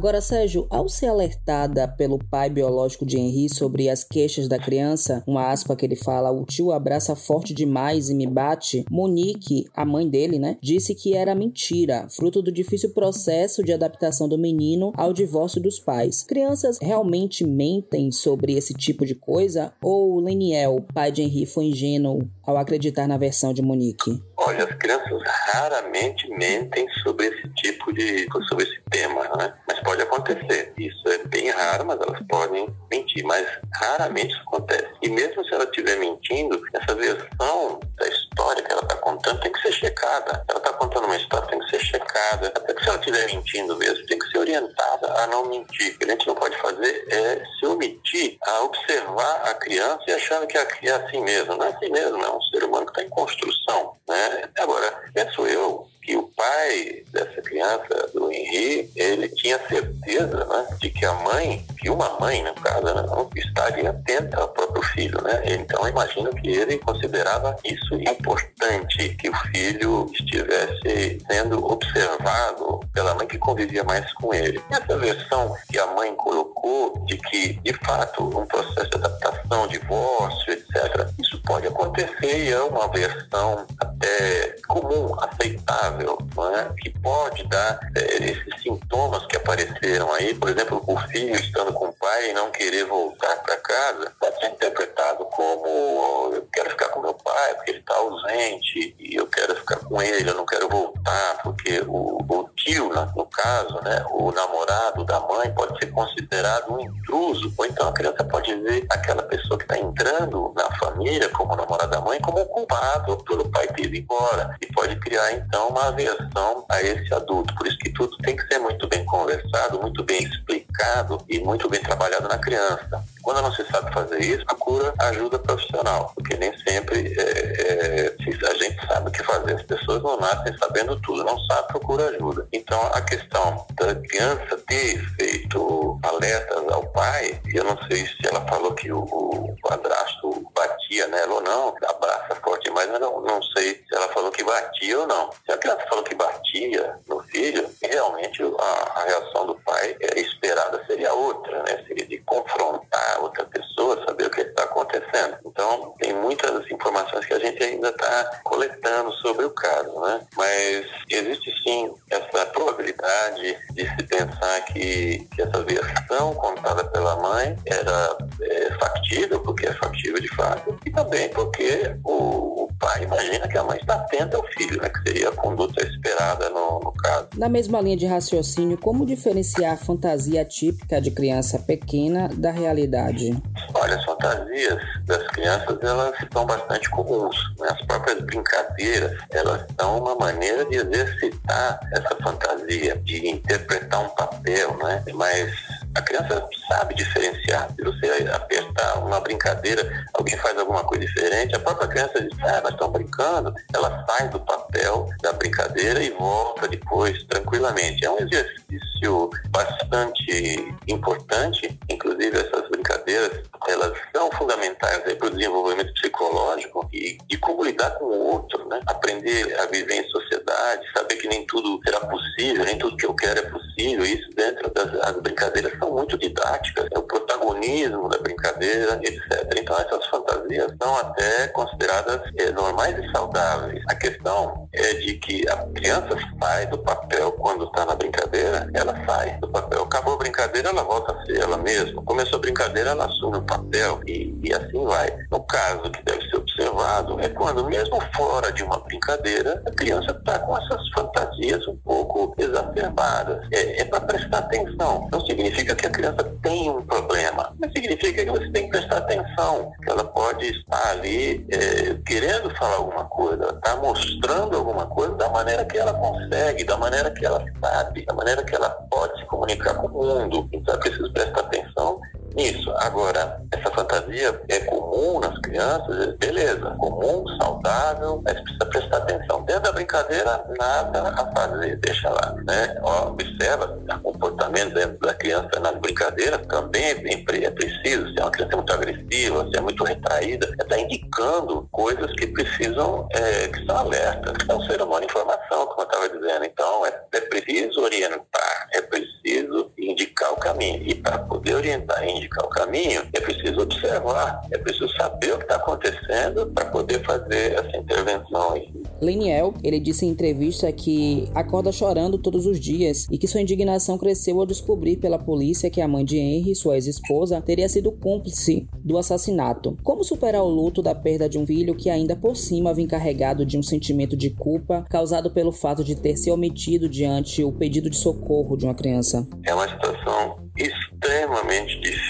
Agora, 0.00 0.22
Sérgio, 0.22 0.66
ao 0.70 0.88
ser 0.88 1.08
alertada 1.08 1.86
pelo 1.86 2.18
pai 2.18 2.48
biológico 2.48 3.04
de 3.04 3.18
Henri 3.18 3.50
sobre 3.54 3.86
as 3.90 4.02
queixas 4.02 4.48
da 4.48 4.58
criança, 4.58 5.22
uma 5.26 5.50
aspa 5.50 5.76
que 5.76 5.84
ele 5.84 5.94
fala, 5.94 6.30
o 6.30 6.46
tio 6.46 6.72
abraça 6.72 7.14
forte 7.14 7.52
demais 7.52 8.08
e 8.08 8.14
me 8.14 8.26
bate, 8.26 8.82
Monique, 8.90 9.66
a 9.76 9.84
mãe 9.84 10.08
dele, 10.08 10.38
né, 10.38 10.56
disse 10.62 10.94
que 10.94 11.12
era 11.12 11.34
mentira, 11.34 12.06
fruto 12.08 12.40
do 12.40 12.50
difícil 12.50 12.94
processo 12.94 13.62
de 13.62 13.74
adaptação 13.74 14.26
do 14.26 14.38
menino 14.38 14.90
ao 14.96 15.12
divórcio 15.12 15.60
dos 15.60 15.78
pais. 15.78 16.22
Crianças 16.22 16.78
realmente 16.80 17.46
mentem 17.46 18.10
sobre 18.10 18.54
esse 18.54 18.72
tipo 18.72 19.04
de 19.04 19.14
coisa 19.14 19.70
ou 19.82 20.18
Leniel, 20.18 20.82
pai 20.94 21.12
de 21.12 21.20
Henri, 21.20 21.44
foi 21.44 21.66
ingênuo 21.66 22.26
ao 22.42 22.56
acreditar 22.56 23.06
na 23.06 23.18
versão 23.18 23.52
de 23.52 23.60
Monique? 23.60 24.18
Olha, 24.42 24.64
as 24.64 24.74
crianças 24.76 25.22
raramente 25.52 26.26
mentem 26.30 26.88
sobre 27.02 27.26
esse 27.26 27.46
tipo 27.56 27.92
de. 27.92 28.26
sobre 28.48 28.64
esse 28.64 28.80
tema, 28.90 29.22
né? 29.36 29.52
Mas 29.68 29.78
pode 29.80 30.00
acontecer. 30.00 30.72
Isso 30.78 31.08
é 31.08 31.18
bem 31.26 31.50
raro, 31.50 31.84
mas 31.84 32.00
elas 32.00 32.22
podem 32.26 32.66
mentir, 32.90 33.22
mas 33.24 33.46
raramente 33.74 34.32
isso 34.32 34.42
acontece. 34.46 34.88
E 35.02 35.10
mesmo 35.10 35.44
se 35.44 35.54
ela 35.54 35.64
estiver 35.64 35.98
mentindo, 35.98 36.58
essa 36.72 36.94
versão 36.94 37.80
da 37.98 38.08
história 38.08 38.62
que 38.62 38.72
ela 38.72 38.82
está 38.82 38.96
contando 38.96 39.40
tem 39.40 39.52
que 39.52 39.60
ser 39.60 39.72
checada. 39.72 40.42
Ela 40.48 40.58
está 40.58 40.72
contando 40.72 41.04
uma 41.04 41.16
história, 41.16 41.46
tem 41.48 41.58
que 41.58 41.68
ser 41.68 41.80
checada. 41.80 42.46
Até 42.46 42.72
que 42.72 42.82
se 42.82 42.88
ela 42.88 42.98
estiver 42.98 43.26
mentindo 43.26 43.76
mesmo, 43.76 44.06
tem 44.06 44.18
que 44.18 44.28
ser 44.30 44.38
orientada 44.38 45.12
a 45.22 45.26
não 45.26 45.44
mentir. 45.50 45.94
O 45.94 45.98
que 45.98 46.04
a 46.06 46.12
gente 46.12 46.26
não 46.26 46.34
pode 46.34 46.56
fazer 46.56 47.06
é 47.10 47.42
se 47.58 47.66
omitir 47.66 48.38
a 48.42 48.62
observar 48.62 49.42
a 49.50 49.54
criança 49.54 50.02
e 50.08 50.12
achando 50.12 50.46
que 50.46 50.56
é 50.56 50.92
assim 50.92 51.22
mesmo. 51.22 51.56
Não 51.56 51.66
é 51.66 51.68
assim 51.68 51.90
mesmo, 51.90 52.24
é 52.24 52.30
um 52.30 52.40
ser 52.42 52.64
humano 52.64 52.86
que 52.86 52.92
está 52.92 53.02
em 53.02 53.10
construção. 53.10 53.96
Né? 54.08 54.29
Agora, 54.58 55.10
penso 55.12 55.46
eu 55.46 55.88
que 56.02 56.16
o 56.16 56.24
pai 56.36 57.04
dessa 57.12 57.42
criança, 57.42 58.10
do 58.14 58.32
Henri, 58.32 58.90
ele 58.96 59.28
tinha 59.28 59.58
certeza 59.68 60.44
né, 60.44 60.76
de 60.80 60.90
que 60.90 61.04
a 61.04 61.12
mãe, 61.14 61.64
que 61.80 61.88
uma 61.88 62.18
mãe, 62.20 62.42
no 62.42 62.54
caso, 62.54 62.84
né, 62.84 63.02
estaria 63.36 63.90
atenta 63.90 64.40
ao 64.40 64.48
próprio 64.48 64.82
filho. 64.82 65.20
Né? 65.22 65.42
Então, 65.46 65.88
imagino 65.88 66.30
que 66.30 66.48
ele 66.48 66.78
considerava 66.78 67.56
isso 67.64 67.94
importante, 67.94 69.16
que 69.16 69.30
o 69.30 69.36
filho 69.50 70.10
estivesse 70.12 71.18
sendo 71.30 71.64
observado 71.64 72.80
pela 72.92 73.14
mãe 73.14 73.26
que 73.26 73.38
convivia 73.38 73.82
mais 73.84 74.12
com 74.14 74.34
ele. 74.34 74.62
Essa 74.70 74.96
versão 74.98 75.54
que 75.70 75.78
a 75.78 75.86
mãe 75.88 76.14
colocou 76.16 77.04
de 77.06 77.16
que, 77.16 77.54
de 77.54 77.72
fato, 77.84 78.24
um 78.24 78.46
processo 78.46 78.90
de 78.90 78.96
adaptação, 78.96 79.66
divórcio, 79.66 80.52
etc., 80.52 81.08
isso 81.18 81.40
pode 81.42 81.66
acontecer 81.66 82.44
e 82.44 82.50
é 82.50 82.60
uma 82.62 82.88
versão 82.88 83.66
até 83.80 84.56
comum, 84.68 85.14
aceitável, 85.20 86.18
é? 86.56 86.72
que 86.80 86.90
pode 87.00 87.46
dar 87.48 87.80
é, 87.96 88.16
esses 88.24 88.62
sintomas 88.62 89.24
que 89.26 89.36
apareceram 89.36 90.12
aí, 90.12 90.34
por 90.34 90.48
exemplo, 90.48 90.82
o 90.86 90.96
filho 91.08 91.34
estando 91.34 91.69
pai 92.10 92.30
e 92.30 92.32
não 92.32 92.50
querer 92.50 92.84
voltar 92.86 93.36
para 93.36 93.56
casa, 93.58 94.12
pode 94.18 94.36
ser 94.40 94.48
interpretado 94.48 95.24
como 95.26 96.32
eu 96.34 96.48
quero 96.52 96.70
ficar 96.70 96.88
com 96.88 97.00
meu 97.00 97.14
pai 97.14 97.54
porque 97.54 97.70
ele 97.70 97.78
está 97.78 97.94
ausente 97.94 98.96
e 98.98 99.14
eu 99.14 99.26
quero 99.28 99.54
ficar 99.54 99.76
com 99.76 100.02
ele, 100.02 100.28
eu 100.28 100.34
não 100.34 100.44
quero 100.44 100.68
voltar 100.68 101.40
porque 101.42 101.80
o, 101.86 102.18
o 102.28 102.50
tio, 102.56 102.90
no 103.16 103.26
caso, 103.26 103.80
né, 103.82 104.04
o 104.10 104.32
namorado 104.32 105.04
da 105.04 105.20
mãe 105.20 105.52
pode 105.54 105.78
ser 105.78 105.90
considerado 105.92 106.72
um 106.72 106.80
intruso, 106.80 107.52
ou 107.56 107.64
então 107.64 107.88
a 107.88 107.92
criança 107.92 108.24
pode 108.24 108.54
ver 108.56 108.84
aquela 108.90 109.22
pessoa 109.22 109.56
que 109.56 109.64
está 109.64 109.78
entrando 109.78 110.52
na 110.56 110.68
família 110.78 111.28
como 111.28 111.54
namorado 111.54 111.90
da 111.90 112.00
mãe 112.00 112.20
como 112.20 112.44
culpado 112.46 113.16
pelo 113.24 113.48
pai 113.50 113.68
ter 113.68 113.84
ido 113.84 113.96
embora 113.96 114.56
e 114.60 114.66
pode 114.72 114.96
criar 114.96 115.32
então 115.32 115.68
uma 115.68 115.88
aversão 115.88 116.64
a 116.68 116.82
esse 116.82 117.14
adulto. 117.14 117.54
Por 117.54 117.66
isso 117.66 117.78
que 117.78 117.92
tudo 117.92 118.16
tem 118.18 118.36
que 118.36 118.46
ser 118.48 118.58
muito 118.58 118.88
bem 118.88 119.04
conversado, 119.04 119.80
muito 119.80 120.02
bem 120.02 120.22
explicado 120.22 121.24
e 121.28 121.38
muito 121.38 121.68
bem 121.68 121.80
trabalhado 121.80 121.99
na 122.08 122.38
criança. 122.38 123.04
Quando 123.22 123.42
não 123.42 123.52
se 123.52 123.64
sabe 123.66 123.92
fazer 123.92 124.20
isso, 124.20 124.44
procura 124.46 124.94
ajuda 124.98 125.38
profissional, 125.38 126.12
porque 126.14 126.36
nem 126.36 126.56
sempre 126.58 127.14
é, 127.18 127.22
é, 127.22 128.16
a 128.48 128.54
gente 128.54 128.86
sabe 128.86 129.08
o 129.08 129.12
que 129.12 129.22
fazer. 129.22 129.54
As 129.54 129.62
pessoas 129.62 130.02
não 130.02 130.18
nascem 130.18 130.56
sabendo 130.58 130.98
tudo, 131.02 131.22
não 131.24 131.38
sabe, 131.40 131.68
procura 131.68 132.08
ajuda. 132.08 132.46
Então, 132.52 132.80
a 132.94 133.00
questão 133.02 133.66
da 133.74 133.94
criança 133.94 134.58
ter 134.66 134.98
feito 135.16 136.00
alertas 136.02 136.68
ao 136.68 136.86
pai, 136.88 137.40
eu 137.52 137.64
não 137.64 137.76
sei 137.86 138.06
se 138.06 138.26
ela 138.26 138.40
falou 138.46 138.72
que 138.74 138.90
o, 138.90 139.00
o 139.00 139.56
padrasto 139.62 140.50
batia 140.54 141.06
nela 141.08 141.34
ou 141.34 141.42
não, 141.42 141.74
abraça 141.88 142.34
forte 142.42 142.70
mas 142.70 143.00
não, 143.00 143.20
não 143.20 143.42
sei 143.42 143.74
se 143.74 143.94
ela 143.94 144.08
falou 144.08 144.30
que 144.30 144.42
batia 144.42 144.98
ou 144.98 145.06
não. 145.06 145.30
Se 145.44 145.52
a 145.52 145.58
criança 145.58 145.86
falou 145.88 146.04
que 146.04 146.14
batia 146.14 146.98
no 147.08 147.19
filho, 147.30 147.68
realmente 147.82 148.42
a, 148.42 149.00
a 149.00 149.04
reação 149.04 149.46
do 149.46 149.54
pai 149.60 149.96
é, 150.00 150.20
esperada 150.20 150.84
seria 150.86 151.12
outra, 151.12 151.62
né? 151.62 151.84
Seria 151.86 152.06
de 152.06 152.18
confrontar 152.18 153.22
outra 153.22 153.44
pessoa, 153.46 154.04
saber 154.06 154.26
o 154.26 154.30
que 154.30 154.40
acontecendo. 154.62 155.36
Então, 155.44 155.94
tem 155.98 156.12
muitas 156.14 156.70
informações 156.70 157.26
que 157.26 157.34
a 157.34 157.38
gente 157.38 157.62
ainda 157.62 157.88
está 157.90 158.40
coletando 158.44 159.12
sobre 159.14 159.44
o 159.44 159.50
caso, 159.50 160.00
né? 160.00 160.20
Mas 160.36 160.86
existe 161.08 161.52
sim 161.62 161.94
essa 162.10 162.46
probabilidade 162.46 163.58
de 163.72 163.88
se 163.88 164.02
pensar 164.04 164.60
que, 164.66 165.28
que 165.34 165.42
essa 165.42 165.62
versão 165.62 166.34
contada 166.34 166.84
pela 166.84 167.16
mãe 167.16 167.56
era 167.66 168.18
é, 168.42 168.70
factível, 168.78 169.40
porque 169.40 169.66
é 169.66 169.74
factível 169.74 170.20
de 170.20 170.28
fato, 170.34 170.76
e 170.84 170.90
também 170.90 171.28
porque 171.30 171.96
o, 172.04 172.64
o 172.64 172.68
pai 172.78 173.04
imagina 173.04 173.48
que 173.48 173.58
a 173.58 173.64
mãe 173.64 173.78
está 173.78 173.94
atenta 173.94 174.36
ao 174.36 174.44
filho, 174.48 174.80
né? 174.80 174.88
Que 174.88 175.02
seria 175.02 175.28
a 175.28 175.32
conduta 175.32 175.84
esperada 175.86 176.48
no, 176.50 176.80
no 176.80 176.92
caso. 176.92 177.28
Na 177.36 177.48
mesma 177.48 177.80
linha 177.80 177.96
de 177.96 178.06
raciocínio, 178.06 178.78
como 178.78 179.06
diferenciar 179.06 179.74
a 179.74 179.76
fantasia 179.76 180.44
típica 180.44 181.00
de 181.00 181.10
criança 181.10 181.58
pequena 181.58 182.28
da 182.28 182.50
realidade? 182.50 183.40
Olha, 183.74 183.96
as 183.96 184.04
fantasias 184.04 184.78
das 185.04 185.26
crianças, 185.28 185.78
elas 185.82 186.14
são 186.32 186.46
bastante 186.46 186.90
comuns. 186.90 187.36
Né? 187.58 187.68
As 187.70 187.82
próprias 187.86 188.20
brincadeiras, 188.22 189.18
elas 189.30 189.66
são 189.78 189.98
uma 189.98 190.14
maneira 190.16 190.64
de 190.64 190.76
exercitar 190.76 191.80
essa 191.92 192.16
fantasia, 192.22 192.96
de 193.04 193.28
interpretar 193.28 194.04
um 194.04 194.08
papel, 194.10 194.76
né? 194.78 195.04
Mas 195.14 195.52
a 195.94 196.02
criança 196.02 196.48
sabe 196.68 196.94
diferenciar. 196.94 197.68
Se 197.74 197.82
você 197.82 198.28
apertar 198.32 198.98
uma 198.98 199.20
brincadeira, 199.20 200.06
alguém 200.14 200.36
faz 200.38 200.56
alguma 200.58 200.84
coisa 200.84 201.04
diferente, 201.04 201.54
a 201.54 201.60
própria 201.60 201.88
criança 201.88 202.20
diz, 202.20 202.38
ah, 202.42 202.60
nós 202.62 202.72
estamos 202.72 202.92
brincando. 202.92 203.54
Ela 203.74 204.04
sai 204.08 204.28
do 204.28 204.40
papel 204.40 205.08
da 205.22 205.32
brincadeira 205.32 206.02
e 206.02 206.10
volta 206.10 206.68
depois 206.68 207.22
tranquilamente. 207.24 208.04
É 208.04 208.10
um 208.10 208.18
exercício 208.18 209.30
bastante 209.48 210.74
importante, 210.86 211.78
inclusive 211.88 212.38
essas 212.38 212.68
brincadeiras, 212.68 213.42
elas 213.68 213.92
são 214.14 214.30
fundamentais 214.32 214.98
para 215.14 215.26
o 215.26 215.30
desenvolvimento 215.30 215.92
psicológico 215.94 216.88
e 216.92 217.18
de 217.28 217.36
como 217.38 217.64
lidar 217.64 217.90
com 217.98 218.04
o 218.04 218.32
outro, 218.32 218.68
né? 218.68 218.80
Aprender 218.86 219.58
a 219.60 219.66
viver 219.66 219.94
em 219.94 220.08
sociedade, 220.08 220.86
saber 220.96 221.16
que 221.16 221.28
nem 221.28 221.46
tudo 221.46 221.80
será 221.84 222.00
possível, 222.00 222.64
nem 222.64 222.78
tudo 222.78 222.96
que 222.96 223.06
eu 223.06 223.14
quero 223.14 223.40
é 223.40 223.50
possível. 223.50 224.04
Isso 224.04 224.30
dentro 224.34 224.70
das 224.72 225.16
brincadeiras 225.20 225.72
são 225.80 225.90
muito 225.90 226.16
didáticas. 226.18 226.86
É 226.92 226.98
o 226.98 227.02
protagonismo 227.02 228.08
da 228.08 228.18
brincadeira, 228.18 229.00
etc. 229.02 229.58
Então 229.58 229.76
essas 229.76 230.06
fantasias 230.06 230.72
são 230.80 230.96
até 230.98 231.48
consideradas 231.48 232.20
é, 232.36 232.50
normais 232.52 232.96
e 232.98 233.10
saudáveis. 233.10 233.82
A 233.88 233.94
questão 233.94 234.68
é 234.72 234.94
de 234.94 235.14
que 235.14 235.48
a 235.48 235.56
criança 235.74 236.16
sai 236.40 236.66
do 236.66 236.78
papel 236.78 237.32
quando 237.32 237.64
está 237.64 237.84
na 237.86 237.94
brincadeira, 237.94 238.68
ela 238.74 238.94
sai 239.06 239.38
do 239.38 239.48
papel. 239.48 239.82
Acabou 239.82 240.14
a 240.14 240.18
brincadeira, 240.18 240.68
ela 240.68 240.82
volta 240.82 241.12
a 241.12 241.24
ser 241.24 241.40
ela 241.40 241.56
mesma. 241.56 242.02
Começou 242.02 242.38
a 242.38 242.42
brincadeira, 242.42 242.90
ela 242.90 243.06
assume 243.06 243.38
o 243.38 243.42
papel 243.42 244.00
e, 244.06 244.38
e 244.42 244.52
assim 244.52 244.84
vai. 244.84 245.10
No 245.30 245.40
caso 245.44 245.90
que 245.90 246.02
deve 246.04 246.28
ser 246.28 246.36
observado 246.36 247.20
é 247.20 247.28
quando, 247.28 247.64
mesmo 247.64 247.98
fora 248.14 248.52
de 248.52 248.62
uma 248.62 248.78
brincadeira, 248.80 249.62
a 249.66 249.70
criança 249.70 250.12
está 250.12 250.38
com 250.40 250.56
essas 250.56 250.88
fantasias 250.90 251.66
um 251.66 251.76
pouco 251.76 252.34
exacerbadas. 252.38 253.46
É, 253.52 253.80
é 253.80 253.84
para 253.84 254.00
prestar 254.00 254.38
atenção. 254.38 255.08
Não 255.12 255.20
significa 255.26 255.69
que 255.74 255.86
a 255.86 255.90
criança 255.90 256.24
tem 256.42 256.70
um 256.70 256.82
problema, 256.82 257.52
mas 257.58 257.72
significa 257.72 258.24
que 258.24 258.30
você 258.30 258.50
tem 258.50 258.64
que 258.64 258.70
prestar 258.70 258.98
atenção, 258.98 259.72
que 259.82 259.90
ela 259.90 260.04
pode 260.04 260.46
estar 260.46 260.90
ali 260.90 261.46
é, 261.50 261.94
querendo 262.06 262.50
falar 262.56 262.76
alguma 262.76 263.04
coisa, 263.04 263.50
está 263.50 263.76
mostrando 263.76 264.56
alguma 264.56 264.86
coisa 264.86 265.14
da 265.14 265.28
maneira 265.28 265.64
que 265.64 265.78
ela 265.78 265.94
consegue, 265.94 266.64
da 266.64 266.76
maneira 266.76 267.10
que 267.10 267.24
ela 267.24 267.44
sabe, 267.62 268.04
da 268.04 268.14
maneira 268.14 268.42
que 268.44 268.54
ela 268.54 268.70
pode 268.90 269.18
se 269.18 269.26
comunicar 269.26 269.74
com 269.74 269.86
o 269.88 269.90
mundo. 269.90 270.48
Então 270.52 270.74
é 270.74 270.78
preciso 270.78 271.12
prestar 271.12 271.40
atenção 271.40 272.00
nisso. 272.40 272.72
Agora, 272.78 273.40
essa 273.52 273.70
fantasia 273.70 274.40
é 274.48 274.60
comum 274.60 275.20
nas 275.20 275.38
crianças, 275.40 276.16
beleza, 276.16 276.74
comum, 276.78 277.24
saudável, 277.40 278.22
mas 278.24 278.40
precisa 278.40 278.66
prestar 278.66 278.96
atenção. 278.98 279.42
Dentro 279.44 279.62
da 279.62 279.72
brincadeira, 279.72 280.44
nada 280.58 281.10
a 281.10 281.32
fazer, 281.32 281.76
deixa 281.76 282.08
lá. 282.08 282.34
Né? 282.46 282.76
Observa 282.82 283.78
o 284.02 284.12
comportamento 284.12 284.74
dentro 284.74 284.98
da 285.00 285.14
criança 285.14 285.60
nas 285.60 285.76
brincadeiras, 285.76 286.40
também 286.46 286.82
é, 286.82 286.90
é 286.90 287.50
preciso, 287.50 288.10
se 288.10 288.18
é 288.18 288.22
uma 288.22 288.30
criança 288.30 288.56
muito 288.56 288.72
agressiva, 288.72 289.48
se 289.50 289.58
é 289.58 289.60
muito 289.60 289.84
retraída, 289.84 290.48
está 290.58 290.78
indicando 290.78 291.68
coisas 291.70 292.10
que 292.12 292.26
precisam, 292.28 293.06
é, 293.12 293.48
que 293.48 293.66
são 293.66 293.76
alertas, 293.76 294.36
que 294.36 294.46
são 294.46 294.60
ser 294.62 294.80
humano 294.80 295.04
informação, 295.04 295.66
como 295.66 295.82
eu 295.82 295.84
estava 295.84 296.08
dizendo. 296.08 296.44
Então, 296.44 296.86
é, 296.86 297.02
é 297.12 297.20
preciso 297.20 297.80
orientar, 297.82 298.68
é 298.72 298.80
preciso 298.82 299.70
indicar 299.78 300.32
o 300.32 300.36
caminho. 300.36 300.82
E 300.86 300.94
para 300.94 301.18
poder 301.18 301.54
orientar 301.54 302.02
e 302.04 302.10
indicar 302.10 302.29
o 302.44 302.48
caminho, 302.48 303.02
é 303.12 303.20
preciso 303.20 303.60
observar, 303.60 304.40
é 304.50 304.58
preciso 304.58 304.88
saber 304.96 305.34
o 305.34 305.38
que 305.38 305.44
está 305.44 305.56
acontecendo 305.56 306.46
para 306.54 306.66
poder 306.66 307.04
fazer 307.04 307.52
essa 307.54 307.76
intervenção. 307.76 308.54
Leniel, 309.00 309.54
ele 309.62 309.80
disse 309.80 310.06
em 310.06 310.10
entrevista 310.10 310.70
que 310.72 311.28
acorda 311.34 311.72
chorando 311.72 312.18
todos 312.18 312.46
os 312.46 312.60
dias 312.60 313.06
e 313.10 313.18
que 313.18 313.26
sua 313.26 313.40
indignação 313.40 313.98
cresceu 313.98 314.38
ao 314.38 314.46
descobrir 314.46 314.96
pela 314.96 315.18
polícia 315.18 315.70
que 315.70 315.80
a 315.80 315.88
mãe 315.88 316.04
de 316.04 316.18
Henry, 316.18 316.54
sua 316.54 316.76
ex-esposa, 316.76 317.40
teria 317.40 317.68
sido 317.68 317.92
cúmplice 317.92 318.68
do 318.84 318.98
assassinato. 318.98 319.76
Como 319.82 320.04
superar 320.04 320.42
o 320.42 320.48
luto 320.48 320.82
da 320.82 320.94
perda 320.94 321.28
de 321.28 321.38
um 321.38 321.46
filho 321.46 321.74
que 321.74 321.90
ainda 321.90 322.14
por 322.14 322.36
cima 322.36 322.74
vem 322.74 322.86
carregado 322.86 323.44
de 323.44 323.58
um 323.58 323.62
sentimento 323.62 324.16
de 324.16 324.30
culpa 324.30 324.84
causado 324.88 325.30
pelo 325.30 325.52
fato 325.52 325.82
de 325.82 325.96
ter 325.96 326.16
se 326.16 326.30
omitido 326.30 326.88
diante 326.88 327.42
o 327.42 327.52
pedido 327.52 327.88
de 327.88 327.96
socorro 327.96 328.56
de 328.56 328.64
uma 328.64 328.74
criança? 328.74 329.26
É 329.44 329.54
uma 329.54 329.68
situação 329.68 330.36
extremamente 330.56 331.80
difícil 331.80 332.09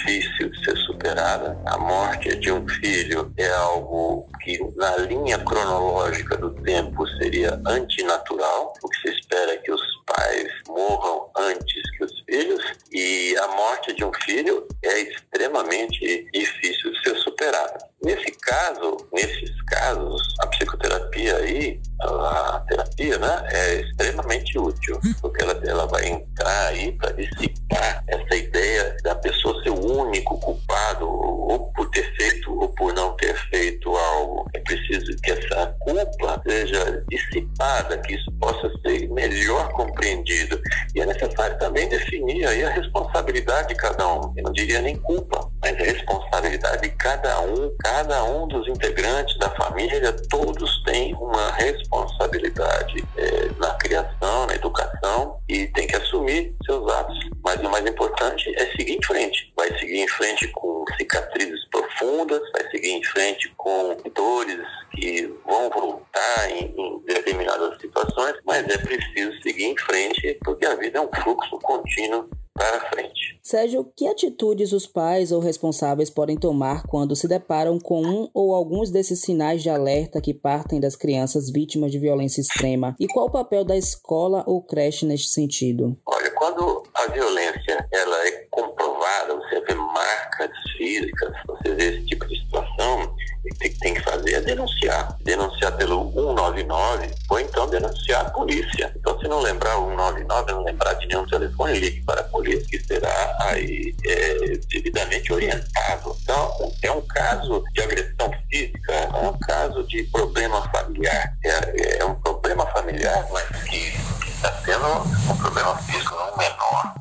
de 0.50 0.64
ser 0.64 0.76
superada. 0.78 1.59
A 1.66 1.78
morte 1.78 2.37
de 2.37 2.52
um 2.52 2.66
filho 2.69 3.33
é 3.37 3.49
algo 3.50 4.26
que, 4.42 4.59
na 4.76 4.97
linha 4.99 5.38
cronológica 5.38 6.37
do 6.37 6.50
tempo, 6.62 7.07
seria 7.19 7.61
antinatural. 7.66 8.73
O 8.83 8.88
que 8.88 9.00
se 9.00 9.16
espera 9.16 9.52
é 9.52 9.57
que 9.59 9.73
os 9.73 9.83
pais 10.07 10.49
morram 10.69 11.30
antes 11.37 11.90
que 11.97 12.04
os 12.04 12.19
filhos, 12.30 12.62
e 12.92 13.37
a 13.38 13.49
morte 13.49 13.92
de 13.94 14.04
um 14.04 14.12
filho 14.25 14.66
é 14.84 15.00
extremamente 15.00 16.28
difícil 16.32 16.92
de 16.92 17.02
ser 17.02 17.16
superada. 17.16 17.78
Nesse 18.04 18.30
caso, 18.30 18.96
nesses 19.12 19.62
casos, 19.62 20.22
a 20.40 20.46
psicoterapia 20.46 21.37
aí, 21.38 21.80
a 22.00 22.64
terapia, 22.68 23.18
né, 23.18 23.49
é 23.50 23.80
extremamente 23.80 24.58
útil, 24.58 24.99
porque 25.20 25.42
ela, 25.42 25.60
ela 25.64 25.87
vai 25.87 26.06
entrar 26.06 26.68
aí 26.68 26.92
para 26.92 27.12
dissipar 27.12 28.04
essa 28.06 28.37
ideia 28.37 28.96
da 29.02 29.14
pessoa 29.16 29.62
ser 29.62 29.70
o 29.70 29.99
único 29.99 30.38
culpado, 30.38 31.06
ou 31.06 31.72
por 31.72 31.90
ter 31.90 32.04
feito 32.16 32.58
ou 32.58 32.68
por 32.68 32.94
não 32.94 33.14
ter 33.16 33.34
feito 33.50 33.94
algo. 33.94 34.49
É 34.54 34.60
preciso 34.60 35.16
que 35.22 35.32
essa 35.32 35.75
culpa 35.80 36.40
seja 36.46 37.04
dissipada, 37.08 37.99
que 37.99 38.14
isso 38.14 38.30
possa 38.40 38.70
ser 38.82 39.08
melhor 39.10 39.68
compreendido. 39.72 40.60
E 40.94 41.00
é 41.00 41.06
necessário 41.06 41.58
também 41.58 41.88
definir 41.88 42.19
aí 42.46 42.64
a 42.64 42.70
responsabilidade 42.70 43.68
de 43.68 43.74
cada 43.74 44.06
um. 44.06 44.32
Eu 44.36 44.44
não 44.44 44.52
diria 44.52 44.80
nem 44.80 44.96
culpa, 44.96 45.50
mas 45.62 45.74
a 45.74 45.84
responsabilidade 45.84 46.82
de 46.82 46.88
cada 46.96 47.40
um, 47.42 47.74
cada 47.78 48.24
um 48.24 48.46
dos 48.48 48.66
integrantes 48.68 49.38
da 49.38 49.50
família, 49.50 50.12
todos 50.28 50.82
têm 50.84 51.14
uma 51.14 51.50
responsabilidade 51.52 53.04
é, 53.16 53.50
na 53.58 53.74
criação, 53.74 54.46
na 54.46 54.54
educação 54.54 55.38
e 55.48 55.66
tem 55.68 55.86
que 55.86 55.96
assumir 55.96 56.54
seus 56.64 56.90
atos. 56.92 57.18
Mas 57.42 57.60
o 57.60 57.70
mais 57.70 57.86
importante 57.86 58.52
é 58.56 58.66
seguir 58.76 58.96
em 58.96 59.02
frente. 59.02 59.52
Vai 59.56 59.68
seguir 59.78 60.00
em 60.00 60.08
frente 60.08 60.48
com 60.48 60.84
cicatrizes 60.96 61.68
profundas, 61.70 62.40
vai 62.52 62.70
seguir 62.70 62.90
em 62.90 63.04
frente 63.04 63.52
com 63.56 63.96
dores 64.14 64.79
que 64.92 65.26
vão 65.47 65.70
voltar 65.70 66.50
em, 66.50 66.75
em 66.76 67.00
determinadas 67.04 67.80
situações, 67.80 68.37
mas 68.44 68.66
é 68.68 68.78
preciso 68.78 69.40
seguir 69.42 69.64
em 69.64 69.76
frente 69.76 70.38
porque 70.44 70.66
a 70.66 70.75
vida 70.75 70.99
é 70.99 71.00
um 71.00 71.23
fluxo 71.23 71.59
contínuo 71.61 72.28
para 72.54 72.80
frente. 72.90 73.40
Sérgio, 73.42 73.90
que 73.97 74.06
atitudes 74.06 74.73
os 74.73 74.87
pais 74.87 75.32
ou 75.32 75.40
responsáveis 75.40 76.11
podem 76.11 76.37
tomar 76.37 76.82
quando 76.87 77.16
se 77.16 77.26
deparam 77.26 77.78
com 77.78 78.02
um 78.02 78.28
ou 78.35 78.54
alguns 78.54 78.90
desses 78.90 79.20
sinais 79.23 79.62
de 79.62 79.70
alerta 79.70 80.20
que 80.20 80.35
partem 80.35 80.78
das 80.78 80.94
crianças 80.94 81.50
vítimas 81.50 81.90
de 81.90 81.99
violência 81.99 82.40
extrema? 82.40 82.94
E 83.00 83.09
qual 83.09 83.26
o 83.26 83.30
papel 83.30 83.64
da 83.64 83.76
escola 83.76 84.44
ou 84.47 84.62
creche 84.62 85.06
neste 85.06 85.28
sentido? 85.28 85.97
Olha, 86.06 86.30
quando 86.32 86.82
a 86.94 87.06
violência 87.06 87.88
ela 87.90 88.28
é 88.28 88.47
comprovada, 88.50 89.39
marcas 89.74 90.50
físicas, 90.76 91.32
você 91.46 91.74
vê 91.74 91.94
esse 91.94 92.06
tipo 92.06 92.26
de 92.26 92.38
situação, 92.40 93.14
o 93.44 93.54
que 93.54 93.70
tem 93.70 93.94
que 93.94 94.02
fazer 94.02 94.34
é 94.34 94.40
denunciar. 94.40 95.16
Denunciar 95.22 95.76
pelo 95.76 96.12
199 96.12 97.10
ou 97.28 97.40
então 97.40 97.68
denunciar 97.68 98.26
a 98.26 98.30
polícia. 98.30 98.92
Então, 98.96 99.18
se 99.18 99.28
não 99.28 99.40
lembrar 99.40 99.78
o 99.78 99.88
199, 99.90 100.52
não 100.52 100.64
lembrar 100.64 100.94
de 100.94 101.06
nenhum 101.06 101.26
telefone, 101.26 101.78
ligue 101.78 102.02
para 102.02 102.20
a 102.20 102.24
polícia, 102.24 102.66
que 102.68 102.86
será 102.86 103.36
aí 103.40 103.94
é, 104.06 104.34
devidamente 104.68 105.32
orientado. 105.32 106.16
Então, 106.22 106.72
é 106.82 106.92
um 106.92 107.02
caso 107.02 107.64
de 107.72 107.82
agressão 107.82 108.30
física, 108.50 108.92
é 108.92 109.28
um 109.28 109.38
caso 109.38 109.82
de 109.84 110.02
problema 110.04 110.62
familiar. 110.70 111.34
É, 111.44 111.98
é 111.98 112.04
um 112.04 112.14
problema 112.16 112.66
familiar, 112.66 113.26
mas 113.32 113.46
que 113.64 113.94
está 114.28 114.52
sendo 114.64 115.32
um 115.32 115.36
problema 115.36 115.76
físico 115.78 116.14
não 116.14 116.36
menor 116.36 117.00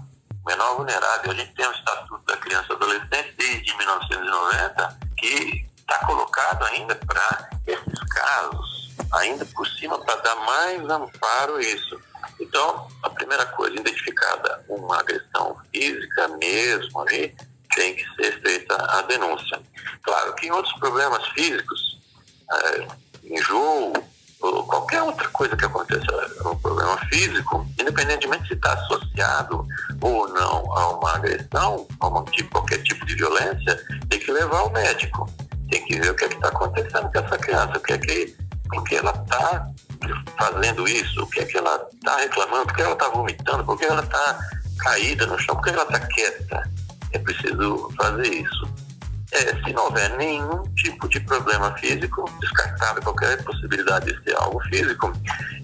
menor 0.49 0.77
vulnerável. 0.77 1.31
A 1.31 1.35
gente 1.35 1.53
tem 1.53 1.67
o 1.67 1.71
Estatuto 1.71 2.25
da 2.25 2.37
Criança 2.37 2.67
e 2.71 2.73
Adolescente 2.73 3.35
desde 3.37 3.77
1990 3.77 4.99
que 5.17 5.65
está 5.77 6.05
colocado 6.05 6.65
ainda 6.65 6.95
para 6.95 7.49
esses 7.67 7.99
casos, 8.09 8.95
ainda 9.13 9.45
por 9.45 9.67
cima 9.67 9.99
para 9.99 10.15
dar 10.21 10.35
mais 10.37 10.89
amparo 10.89 11.55
a 11.55 11.61
isso. 11.61 11.99
Então, 12.39 12.87
a 13.03 13.09
primeira 13.11 13.45
coisa, 13.47 13.79
identificada 13.79 14.65
uma 14.69 14.99
agressão 14.99 15.55
física 15.71 16.27
mesmo 16.39 16.99
ali, 17.01 17.35
tem 17.75 17.95
que 17.95 18.03
ser 18.15 18.41
feita 18.41 18.75
a 18.75 19.01
denúncia. 19.03 19.61
Claro 20.01 20.33
que 20.35 20.47
em 20.47 20.51
outros 20.51 20.73
problemas 20.79 21.27
físicos, 21.29 21.99
é, 22.51 22.87
enjoo, 23.23 23.93
ou 24.41 24.63
qualquer 24.63 25.01
outra 25.03 25.27
coisa 25.29 25.55
que 25.55 25.65
aconteça 25.65 26.05
no 26.43 26.55
problema 26.59 26.97
físico, 27.07 27.67
independentemente 27.79 28.47
se 28.47 28.53
está 28.53 28.73
associado 28.73 29.67
ou 30.01 30.27
não 30.29 30.77
a 30.77 30.89
uma 30.97 31.15
agressão, 31.15 31.87
a 31.99 32.07
um 32.07 32.23
tipo, 32.25 32.51
qualquer 32.51 32.81
tipo 32.83 33.05
de 33.05 33.15
violência, 33.15 33.75
tem 34.09 34.19
que 34.19 34.31
levar 34.31 34.59
ao 34.59 34.71
médico. 34.71 35.29
Tem 35.69 35.85
que 35.85 35.99
ver 35.99 36.11
o 36.11 36.15
que 36.15 36.25
é 36.25 36.27
está 36.27 36.47
acontecendo 36.47 37.11
com 37.11 37.19
essa 37.19 37.37
criança, 37.37 37.77
o 37.77 37.81
que 37.81 37.93
é 37.93 37.97
que, 37.97 38.35
por 38.69 38.83
que 38.85 38.95
ela 38.95 39.11
está 39.11 39.67
fazendo 40.37 40.87
isso, 40.87 41.21
o 41.21 41.27
que 41.27 41.41
é 41.41 41.45
que 41.45 41.57
ela 41.57 41.87
está 41.93 42.17
reclamando, 42.17 42.65
por 42.67 42.75
que 42.75 42.81
ela 42.81 42.93
está 42.93 43.09
vomitando, 43.09 43.65
por 43.65 43.77
que 43.77 43.85
ela 43.85 44.01
está 44.01 44.39
caída 44.79 45.27
no 45.27 45.37
chão, 45.37 45.55
por 45.55 45.63
que 45.63 45.69
ela 45.69 45.83
está 45.83 45.99
quieta. 45.99 46.63
É 47.11 47.19
preciso 47.19 47.89
fazer 47.97 48.27
isso. 48.27 48.88
É, 49.31 49.55
se 49.63 49.73
não 49.73 49.85
houver 49.85 50.09
nenhum 50.17 50.63
tipo 50.75 51.07
de 51.07 51.19
problema 51.19 51.75
físico, 51.77 52.25
descartável 52.39 53.01
qualquer 53.03 53.43
possibilidade 53.43 54.11
de 54.11 54.23
ser 54.23 54.35
algo 54.35 54.59
físico, 54.63 55.13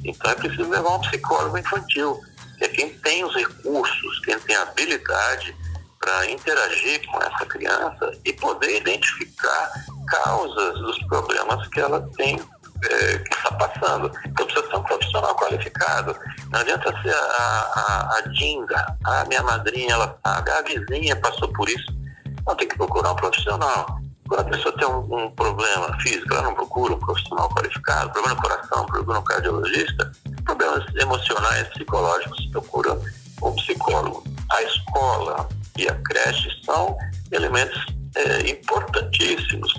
então 0.04 0.32
é 0.32 0.36
preciso 0.36 0.70
levar 0.70 0.96
um 0.96 1.02
psicólogo 1.02 1.58
infantil, 1.58 2.20
que 2.60 2.66
é 2.66 2.68
quem 2.68 2.90
tem 3.00 3.24
os 3.26 3.34
recursos, 3.34 4.20
quem 4.20 4.40
tem 4.40 4.56
a 4.56 4.62
habilidade 4.62 5.56
para 6.00 6.30
interagir 6.30 7.04
com 7.08 7.18
essa 7.18 7.46
criança 7.48 8.12
e 8.24 8.34
poder 8.34 8.78
identificar 8.78 9.72
causas 10.08 10.80
dos 10.82 11.00
problemas 11.08 11.68
que 11.70 11.80
ela 11.80 12.08
tem 12.16 12.40
é, 12.84 13.18
que 13.18 13.36
está 13.36 13.52
passando. 13.54 14.12
Então 14.26 14.46
precisa 14.46 14.68
ser 14.68 14.76
um 14.76 14.84
profissional 14.84 15.36
qualificado. 15.36 16.16
Não 16.52 16.60
adianta 16.60 17.02
ser 17.02 17.14
a, 17.14 17.72
a, 17.76 18.18
a 18.18 18.22
Dinga, 18.30 18.98
a 19.04 19.26
minha 19.26 19.42
madrinha, 19.44 19.94
ela 19.94 20.20
sabe, 20.24 20.52
a 20.52 20.62
vizinha 20.62 21.16
passou 21.16 21.52
por 21.54 21.68
isso. 21.70 22.05
Não, 22.46 22.56
tem 22.56 22.68
que 22.68 22.78
procurar 22.78 23.12
um 23.12 23.16
profissional. 23.16 24.00
Quando 24.28 24.42
a 24.42 24.44
pessoa 24.44 24.76
tem 24.78 24.88
um, 24.88 25.26
um, 25.26 25.32
problema 25.32 25.98
físico, 26.02 26.34
ela 26.34 26.44
não 26.44 26.54
procura 26.56 26.94
um 26.94 27.00
profissional 27.00 27.50
qualificado, 27.50 28.12
problema 28.12 28.36
no 28.36 28.42
coração, 28.42 28.86
procura 28.86 29.20
um 29.20 29.24
cardiologista, 29.24 30.12
problemas 30.44 30.84
emocionais, 30.96 31.68
psicológicos, 31.70 32.46
procura 32.52 33.00
um 33.44 33.56
psicólogo. 33.56 34.24
A 34.52 34.64
escola 34.64 35.48
e 35.78 35.88
a 35.88 35.96
creche 35.96 36.50
são 36.64 36.98
elementos 37.32 37.86
é, 38.16 38.50
importantíssimos, 38.50 39.74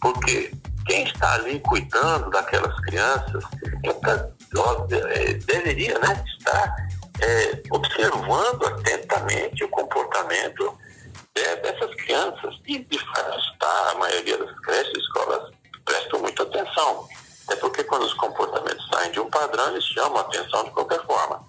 porque 0.00 0.52
quem 0.86 1.04
está 1.04 1.34
ali 1.34 1.60
cuidando 1.60 2.30
daquelas 2.30 2.74
crianças 2.80 3.44
é, 4.90 5.34
deveria 5.34 5.98
né, 6.00 6.24
estar 6.38 6.74
é, 7.20 7.62
observando 7.70 8.66
atentamente 8.66 9.62
o 9.64 9.68
comportamento 9.68 10.76
é, 11.34 11.56
dessas 11.56 11.94
crianças. 11.96 12.54
E, 12.66 12.78
de 12.78 12.98
fato, 12.98 13.38
está, 13.38 13.90
a 13.90 13.94
maioria 13.96 14.38
das 14.38 14.60
creches 14.60 14.92
e 14.94 15.00
escolas 15.00 15.52
prestam 15.84 16.20
muita 16.20 16.42
atenção. 16.42 17.08
É 17.50 17.56
porque 17.56 17.84
quando 17.84 18.04
os 18.04 18.14
comportamentos 18.14 18.86
saem 18.88 19.12
de 19.12 19.20
um 19.20 19.28
padrão, 19.30 19.70
eles 19.70 19.84
chamam 19.84 20.18
a 20.18 20.22
atenção 20.22 20.64
de 20.64 20.70
qualquer 20.70 21.04
forma. 21.04 21.44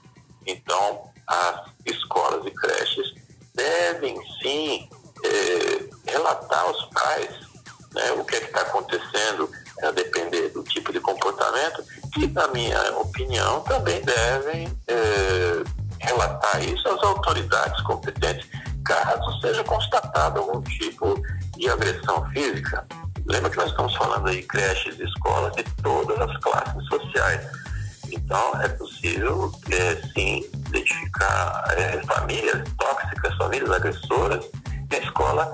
Então, 0.46 1.10
as 1.28 1.70
escolas 1.86 2.46
e 2.46 2.52
creches 2.52 3.14
devem 3.54 4.18
sim 4.42 4.90
é, 5.24 6.12
relatar 6.12 6.62
aos 6.62 6.86
pais 6.86 7.54
né, 7.94 8.12
o 8.14 8.26
que 8.26 8.36
é 8.36 8.40
está 8.40 8.62
acontecendo, 8.62 9.50
a 9.84 9.92
depender 9.92 10.50
do 10.50 10.64
tipo 10.64 10.92
de 10.92 11.00
comportamento, 11.00 11.84
e, 12.18 12.28
na 12.28 12.48
minha 12.50 12.98
opinião, 12.98 13.62
também 13.62 14.02
devem 14.02 14.68
é, 14.88 15.64
relatar 16.00 16.64
isso 16.64 16.88
às 16.90 17.04
autoridades 17.04 17.82
competentes, 17.84 18.48
caso 18.84 19.42
seja 19.42 19.64
constatado 19.64 20.40
algum 20.40 20.62
tipo 20.62 21.16
de 21.58 21.70
agressão 21.70 22.26
física. 22.32 22.86
Lembra 23.26 23.50
que 23.50 23.58
nós 23.58 23.70
estamos 23.70 23.96
falando 23.96 24.28
aí 24.28 24.44
creches 24.44 25.00
escolas 25.00 25.56
de 25.56 25.64
todas 25.82 26.20
as 26.20 26.38
classes 26.38 26.86
sociais. 26.88 27.48
Então, 28.12 28.62
é 28.62 28.68
possível, 28.70 29.52
é, 29.72 29.96
sim, 30.14 30.46
identificar 30.68 31.64
é, 31.78 32.02
famílias 32.06 32.64
tóxicas, 32.78 33.36
famílias 33.38 33.72
agressoras, 33.72 34.46
e 34.92 34.96
a 34.96 35.00
escola 35.00 35.52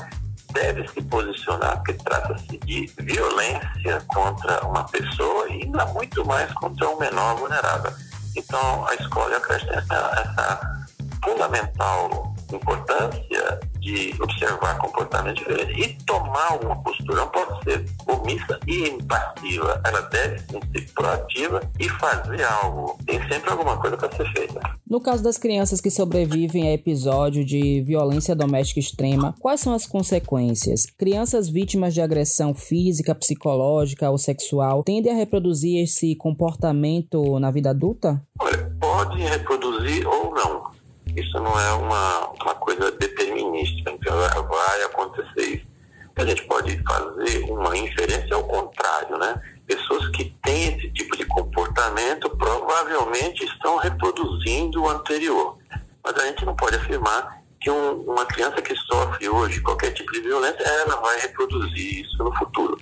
deve 0.52 0.88
se 0.90 1.02
posicionar, 1.04 1.78
porque 1.78 1.94
trata-se 1.94 2.58
de 2.66 2.92
violência 3.00 4.04
contra 4.08 4.66
uma 4.66 4.84
pessoa 4.86 5.48
e 5.50 5.64
ainda 5.64 5.86
muito 5.88 6.26
mais 6.26 6.52
contra 6.54 6.90
um 6.90 7.00
menor 7.00 7.36
vulnerável. 7.38 7.94
Então, 8.36 8.86
a 8.88 8.96
escola 8.96 9.32
e 9.32 9.36
a 9.36 9.40
creche 9.40 9.66
têm 9.68 9.78
essa, 9.78 9.96
essa 9.96 10.88
fundamental 11.24 12.29
importância 12.56 13.60
de 13.80 14.14
observar 14.22 14.78
comportamento 14.78 15.38
diferente 15.38 15.82
e 15.82 16.06
tomar 16.06 16.52
alguma 16.52 16.82
postura. 16.84 17.16
Não 17.22 17.28
pode 17.30 17.64
ser 17.64 17.86
omissa 18.08 18.60
e 18.68 18.90
impassiva. 18.90 19.82
Ela 19.86 20.02
deve 20.02 20.40
ser 20.40 20.94
proativa 20.94 21.62
e 21.80 21.90
fazer 21.90 22.44
algo. 22.44 22.98
Tem 23.06 23.20
sempre 23.28 23.50
alguma 23.50 23.78
coisa 23.78 23.98
para 23.98 24.16
ser 24.16 24.32
feita. 24.34 24.60
No 24.88 25.00
caso 25.00 25.24
das 25.24 25.38
crianças 25.38 25.80
que 25.80 25.90
sobrevivem 25.90 26.68
a 26.68 26.74
episódio 26.74 27.46
de 27.46 27.82
violência 27.84 28.36
doméstica 28.36 28.80
extrema, 28.80 29.36
quais 29.40 29.62
são 29.62 29.74
as 29.74 29.86
consequências? 29.86 30.86
Crianças 30.86 31.48
vítimas 31.50 31.94
de 31.94 32.02
agressão 32.02 32.54
física, 32.54 33.14
psicológica 33.16 34.10
ou 34.10 34.18
sexual 34.18 34.84
tendem 34.84 35.12
a 35.12 35.16
reproduzir 35.16 35.84
esse 35.84 36.16
comportamento 36.16 37.40
na 37.40 37.52
vida 37.52 37.70
adulta? 37.70 38.22
Olha, 38.40 38.76
pode 38.80 39.22
reproduzir 39.22 40.08
ou 40.08 40.34
não 40.34 40.79
isso 41.20 41.40
não 41.40 41.60
é 41.60 41.74
uma, 41.74 42.28
uma 42.42 42.56
coisa 42.56 42.92
determinística, 42.92 43.92
então 43.92 44.18
vai 44.48 44.84
acontecer 44.84 45.42
isso. 45.42 45.70
A 46.16 46.26
gente 46.26 46.44
pode 46.44 46.78
fazer 46.84 47.46
uma 47.50 47.78
inferência 47.78 48.36
ao 48.36 48.44
contrário, 48.44 49.18
né? 49.18 49.42
Pessoas 49.66 50.10
que 50.10 50.26
têm 50.44 50.76
esse 50.76 50.92
tipo 50.92 51.16
de 51.16 51.26
comportamento 51.26 52.30
provavelmente 52.32 53.46
estão 53.46 53.78
reproduzindo 53.78 54.84
o 54.84 54.90
anterior. 54.90 55.58
Mas 56.04 56.16
a 56.16 56.26
gente 56.26 56.46
não 56.46 56.56
pode 56.56 56.76
afirmar 56.76 57.40
que 57.62 57.70
um, 57.70 58.02
uma 58.02 58.26
criança 58.26 58.62
que 58.62 58.76
sofre 58.76 59.30
hoje 59.30 59.62
qualquer 59.62 59.92
tipo 59.92 60.12
de 60.12 60.22
violência, 60.22 60.64
ela 60.64 60.96
vai 60.98 61.20
reproduzir 61.22 62.02
isso 62.02 62.24
no 62.24 62.36
futuro. 62.36 62.78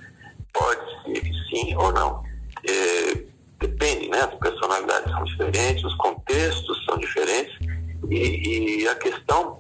Pode 0.54 1.04
ser 1.04 1.22
que 1.22 1.34
sim 1.50 1.76
ou 1.76 1.92
não. 1.92 2.24
É, 2.64 3.24
depende, 3.60 4.10
né? 4.10 4.22
As 4.22 4.34
personalidades 4.36 5.12
são 5.12 5.24
diferentes, 5.24 5.84
os 5.84 5.96
e, 8.18 8.88
a 8.88 8.96
questão 8.96 9.57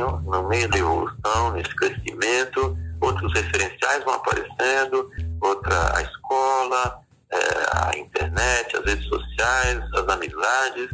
caminho, 0.00 0.20
no 0.24 0.48
meio 0.48 0.68
da 0.68 0.78
evolução, 0.78 1.52
nesse 1.52 1.74
crescimento, 1.76 2.76
outros 3.00 3.32
referenciais 3.34 4.04
vão 4.04 4.14
aparecendo, 4.14 5.10
outra 5.40 5.96
a 5.96 6.02
escola, 6.02 7.00
é, 7.30 7.38
a 7.72 7.98
internet, 7.98 8.76
as 8.76 8.84
redes 8.84 9.06
sociais, 9.06 9.82
as 9.94 10.08
amizades, 10.08 10.90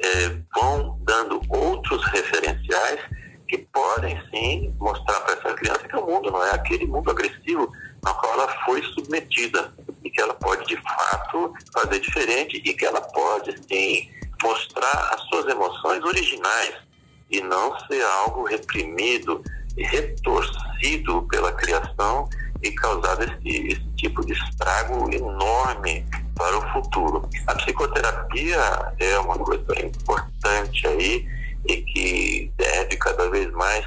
é, 0.00 0.36
vão 0.54 0.98
dando 1.02 1.40
outros 1.48 2.04
referenciais 2.10 3.00
que 3.48 3.58
podem 3.58 4.20
sim 4.30 4.74
mostrar 4.78 5.20
para 5.20 5.34
essa 5.34 5.54
criança 5.54 5.88
que 5.88 5.96
o 5.96 6.06
mundo 6.06 6.30
não 6.30 6.44
é 6.44 6.50
aquele 6.50 6.86
mundo 6.86 7.10
agressivo 7.10 7.70
na 8.04 8.12
qual 8.14 8.34
ela 8.34 8.48
foi 8.64 8.82
submetida 8.82 9.72
e 10.04 10.10
que 10.10 10.20
ela 10.20 10.34
pode 10.34 10.66
de 10.66 10.76
fato 10.76 11.52
fazer 11.72 11.98
diferente 11.98 12.62
e 12.64 12.74
que 12.74 12.84
ela 12.84 13.00
pode 13.00 13.56
sim 13.66 14.10
mostrar 14.42 15.14
as 15.14 15.22
suas 15.28 15.46
emoções 15.46 16.04
originais 16.04 16.87
e 17.30 17.40
não 17.40 17.78
ser 17.86 18.02
algo 18.02 18.44
reprimido 18.44 19.42
e 19.76 19.82
retorcido 19.84 21.22
pela 21.30 21.52
criação 21.52 22.28
e 22.62 22.70
causar 22.72 23.18
esse, 23.22 23.68
esse 23.68 23.88
tipo 23.96 24.24
de 24.24 24.32
estrago 24.32 25.12
enorme 25.12 26.04
para 26.34 26.58
o 26.58 26.72
futuro. 26.72 27.28
A 27.46 27.54
psicoterapia 27.54 28.58
é 28.98 29.18
uma 29.18 29.38
coisa 29.38 29.78
importante 29.84 30.86
aí 30.86 31.26
e 31.66 31.76
que 31.82 32.52
deve 32.56 32.96
cada 32.96 33.28
vez 33.30 33.50
mais 33.52 33.84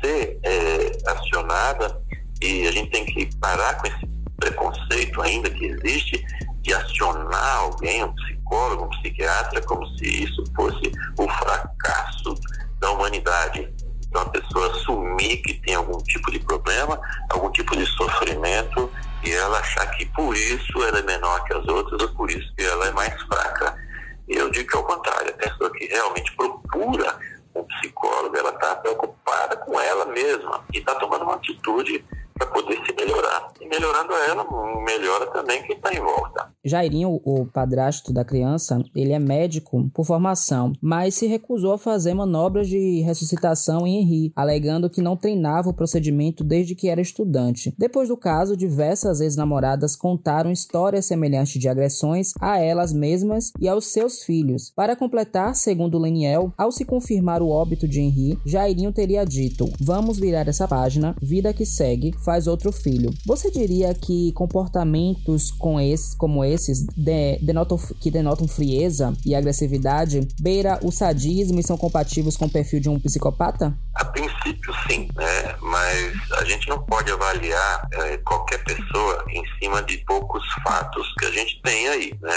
ser 0.00 0.38
é, 0.42 1.10
acionada 1.10 2.00
e 2.40 2.66
a 2.66 2.72
gente 2.72 2.90
tem 2.90 3.04
que 3.04 3.26
parar 3.36 3.74
com 3.74 3.86
esse 3.86 4.08
preconceito 4.36 5.20
ainda 5.20 5.50
que 5.50 5.66
existe 5.66 6.24
que 6.62 6.72
acionar 6.72 7.58
alguém, 7.58 8.04
um 8.04 8.14
psicólogo, 8.14 8.84
um 8.84 8.88
psiquiatra, 8.90 9.62
como 9.62 9.86
se 9.96 10.24
isso 10.24 10.44
fosse 10.54 10.92
o 11.18 11.28
fracasso 11.28 12.34
da 12.80 12.90
humanidade. 12.90 13.72
Então 14.08 14.22
a 14.22 14.28
pessoa 14.28 14.72
assumir 14.72 15.36
que 15.36 15.54
tem 15.54 15.74
algum 15.74 15.98
tipo 15.98 16.32
de 16.32 16.40
problema, 16.40 17.00
algum 17.28 17.50
tipo 17.52 17.76
de 17.76 17.86
sofrimento 17.86 18.90
e 19.22 19.30
ela 19.30 19.58
achar 19.58 19.86
que 19.92 20.06
por 20.06 20.36
isso 20.36 20.82
ela 20.82 20.98
é 20.98 21.02
menor 21.02 21.44
que 21.44 21.54
as 21.54 21.66
outras 21.68 22.00
ou 22.02 22.08
por 22.14 22.30
isso 22.30 22.52
que 22.56 22.64
ela 22.64 22.88
é 22.88 22.90
mais 22.90 23.14
fraca. 23.22 23.76
E 24.26 24.34
eu 24.34 24.50
digo 24.50 24.68
que 24.68 24.76
é 24.76 24.80
o 24.80 24.84
contrário, 24.84 25.30
a 25.30 25.48
pessoa 25.48 25.70
que 25.70 25.86
realmente 25.86 26.34
procura 26.34 27.16
um 27.54 27.64
psicólogo, 27.64 28.36
ela 28.36 28.50
está 28.50 28.76
preocupada 28.76 29.56
com 29.58 29.78
ela 29.80 30.06
mesma 30.06 30.64
e 30.72 30.78
está 30.78 30.94
tomando 30.94 31.24
uma 31.24 31.34
atitude 31.34 32.04
para 32.40 32.46
poder 32.46 32.78
se 32.86 32.94
melhorar. 32.94 33.52
E 33.60 33.68
melhorando 33.68 34.12
ela, 34.14 34.46
melhora 34.84 35.26
também 35.26 35.62
quem 35.62 35.76
está 35.76 35.92
em 35.92 36.00
volta. 36.00 36.48
Jairinho, 36.64 37.20
o 37.24 37.46
padrasto 37.46 38.12
da 38.12 38.24
criança, 38.24 38.82
ele 38.94 39.12
é 39.12 39.18
médico 39.18 39.90
por 39.94 40.04
formação, 40.04 40.72
mas 40.80 41.14
se 41.14 41.26
recusou 41.26 41.72
a 41.72 41.78
fazer 41.78 42.14
manobras 42.14 42.68
de 42.68 43.00
ressuscitação 43.00 43.86
em 43.86 44.00
Henri, 44.00 44.32
alegando 44.36 44.90
que 44.90 45.00
não 45.00 45.16
treinava 45.16 45.70
o 45.70 45.74
procedimento 45.74 46.44
desde 46.44 46.74
que 46.74 46.88
era 46.88 47.00
estudante. 47.00 47.74
Depois 47.78 48.08
do 48.08 48.16
caso, 48.16 48.56
diversas 48.56 49.20
ex-namoradas 49.20 49.96
contaram 49.96 50.50
histórias 50.50 51.06
semelhantes 51.06 51.60
de 51.60 51.68
agressões 51.68 52.32
a 52.40 52.58
elas 52.58 52.92
mesmas 52.92 53.52
e 53.58 53.68
aos 53.68 53.86
seus 53.86 54.22
filhos. 54.22 54.70
Para 54.74 54.96
completar, 54.96 55.54
segundo 55.54 55.98
Leniel, 55.98 56.52
ao 56.56 56.72
se 56.72 56.84
confirmar 56.84 57.42
o 57.42 57.48
óbito 57.48 57.88
de 57.88 58.00
Henri, 58.00 58.38
Jairinho 58.44 58.92
teria 58.92 59.24
dito: 59.24 59.70
Vamos 59.80 60.18
virar 60.18 60.46
essa 60.46 60.68
página, 60.68 61.16
vida 61.22 61.54
que 61.54 61.64
segue, 61.64 62.12
faz 62.30 62.46
outro 62.46 62.70
filho. 62.70 63.10
Você 63.26 63.50
diria 63.50 63.92
que 63.92 64.30
comportamentos 64.34 65.50
com 65.50 65.80
esse, 65.80 66.16
como 66.16 66.44
esses 66.44 66.86
de, 66.96 67.40
denotam, 67.42 67.76
que 68.00 68.08
denotam 68.08 68.46
frieza 68.46 69.12
e 69.26 69.34
agressividade 69.34 70.20
beira 70.40 70.78
o 70.80 70.92
sadismo 70.92 71.58
e 71.58 71.62
são 71.64 71.76
compatíveis 71.76 72.36
com 72.36 72.44
o 72.44 72.50
perfil 72.50 72.78
de 72.78 72.88
um 72.88 73.00
psicopata? 73.00 73.76
A 73.96 74.04
princípio, 74.04 74.72
sim, 74.88 75.08
né? 75.16 75.56
mas 75.60 76.12
a 76.38 76.44
gente 76.44 76.68
não 76.68 76.80
pode 76.84 77.10
avaliar 77.10 77.88
é, 77.94 78.16
qualquer 78.18 78.62
pessoa 78.62 79.24
em 79.30 79.42
cima 79.58 79.82
de 79.82 79.98
poucos 80.06 80.44
fatos 80.62 81.12
que 81.18 81.26
a 81.26 81.32
gente 81.32 81.60
tem 81.62 81.88
aí. 81.88 82.14
Né? 82.22 82.32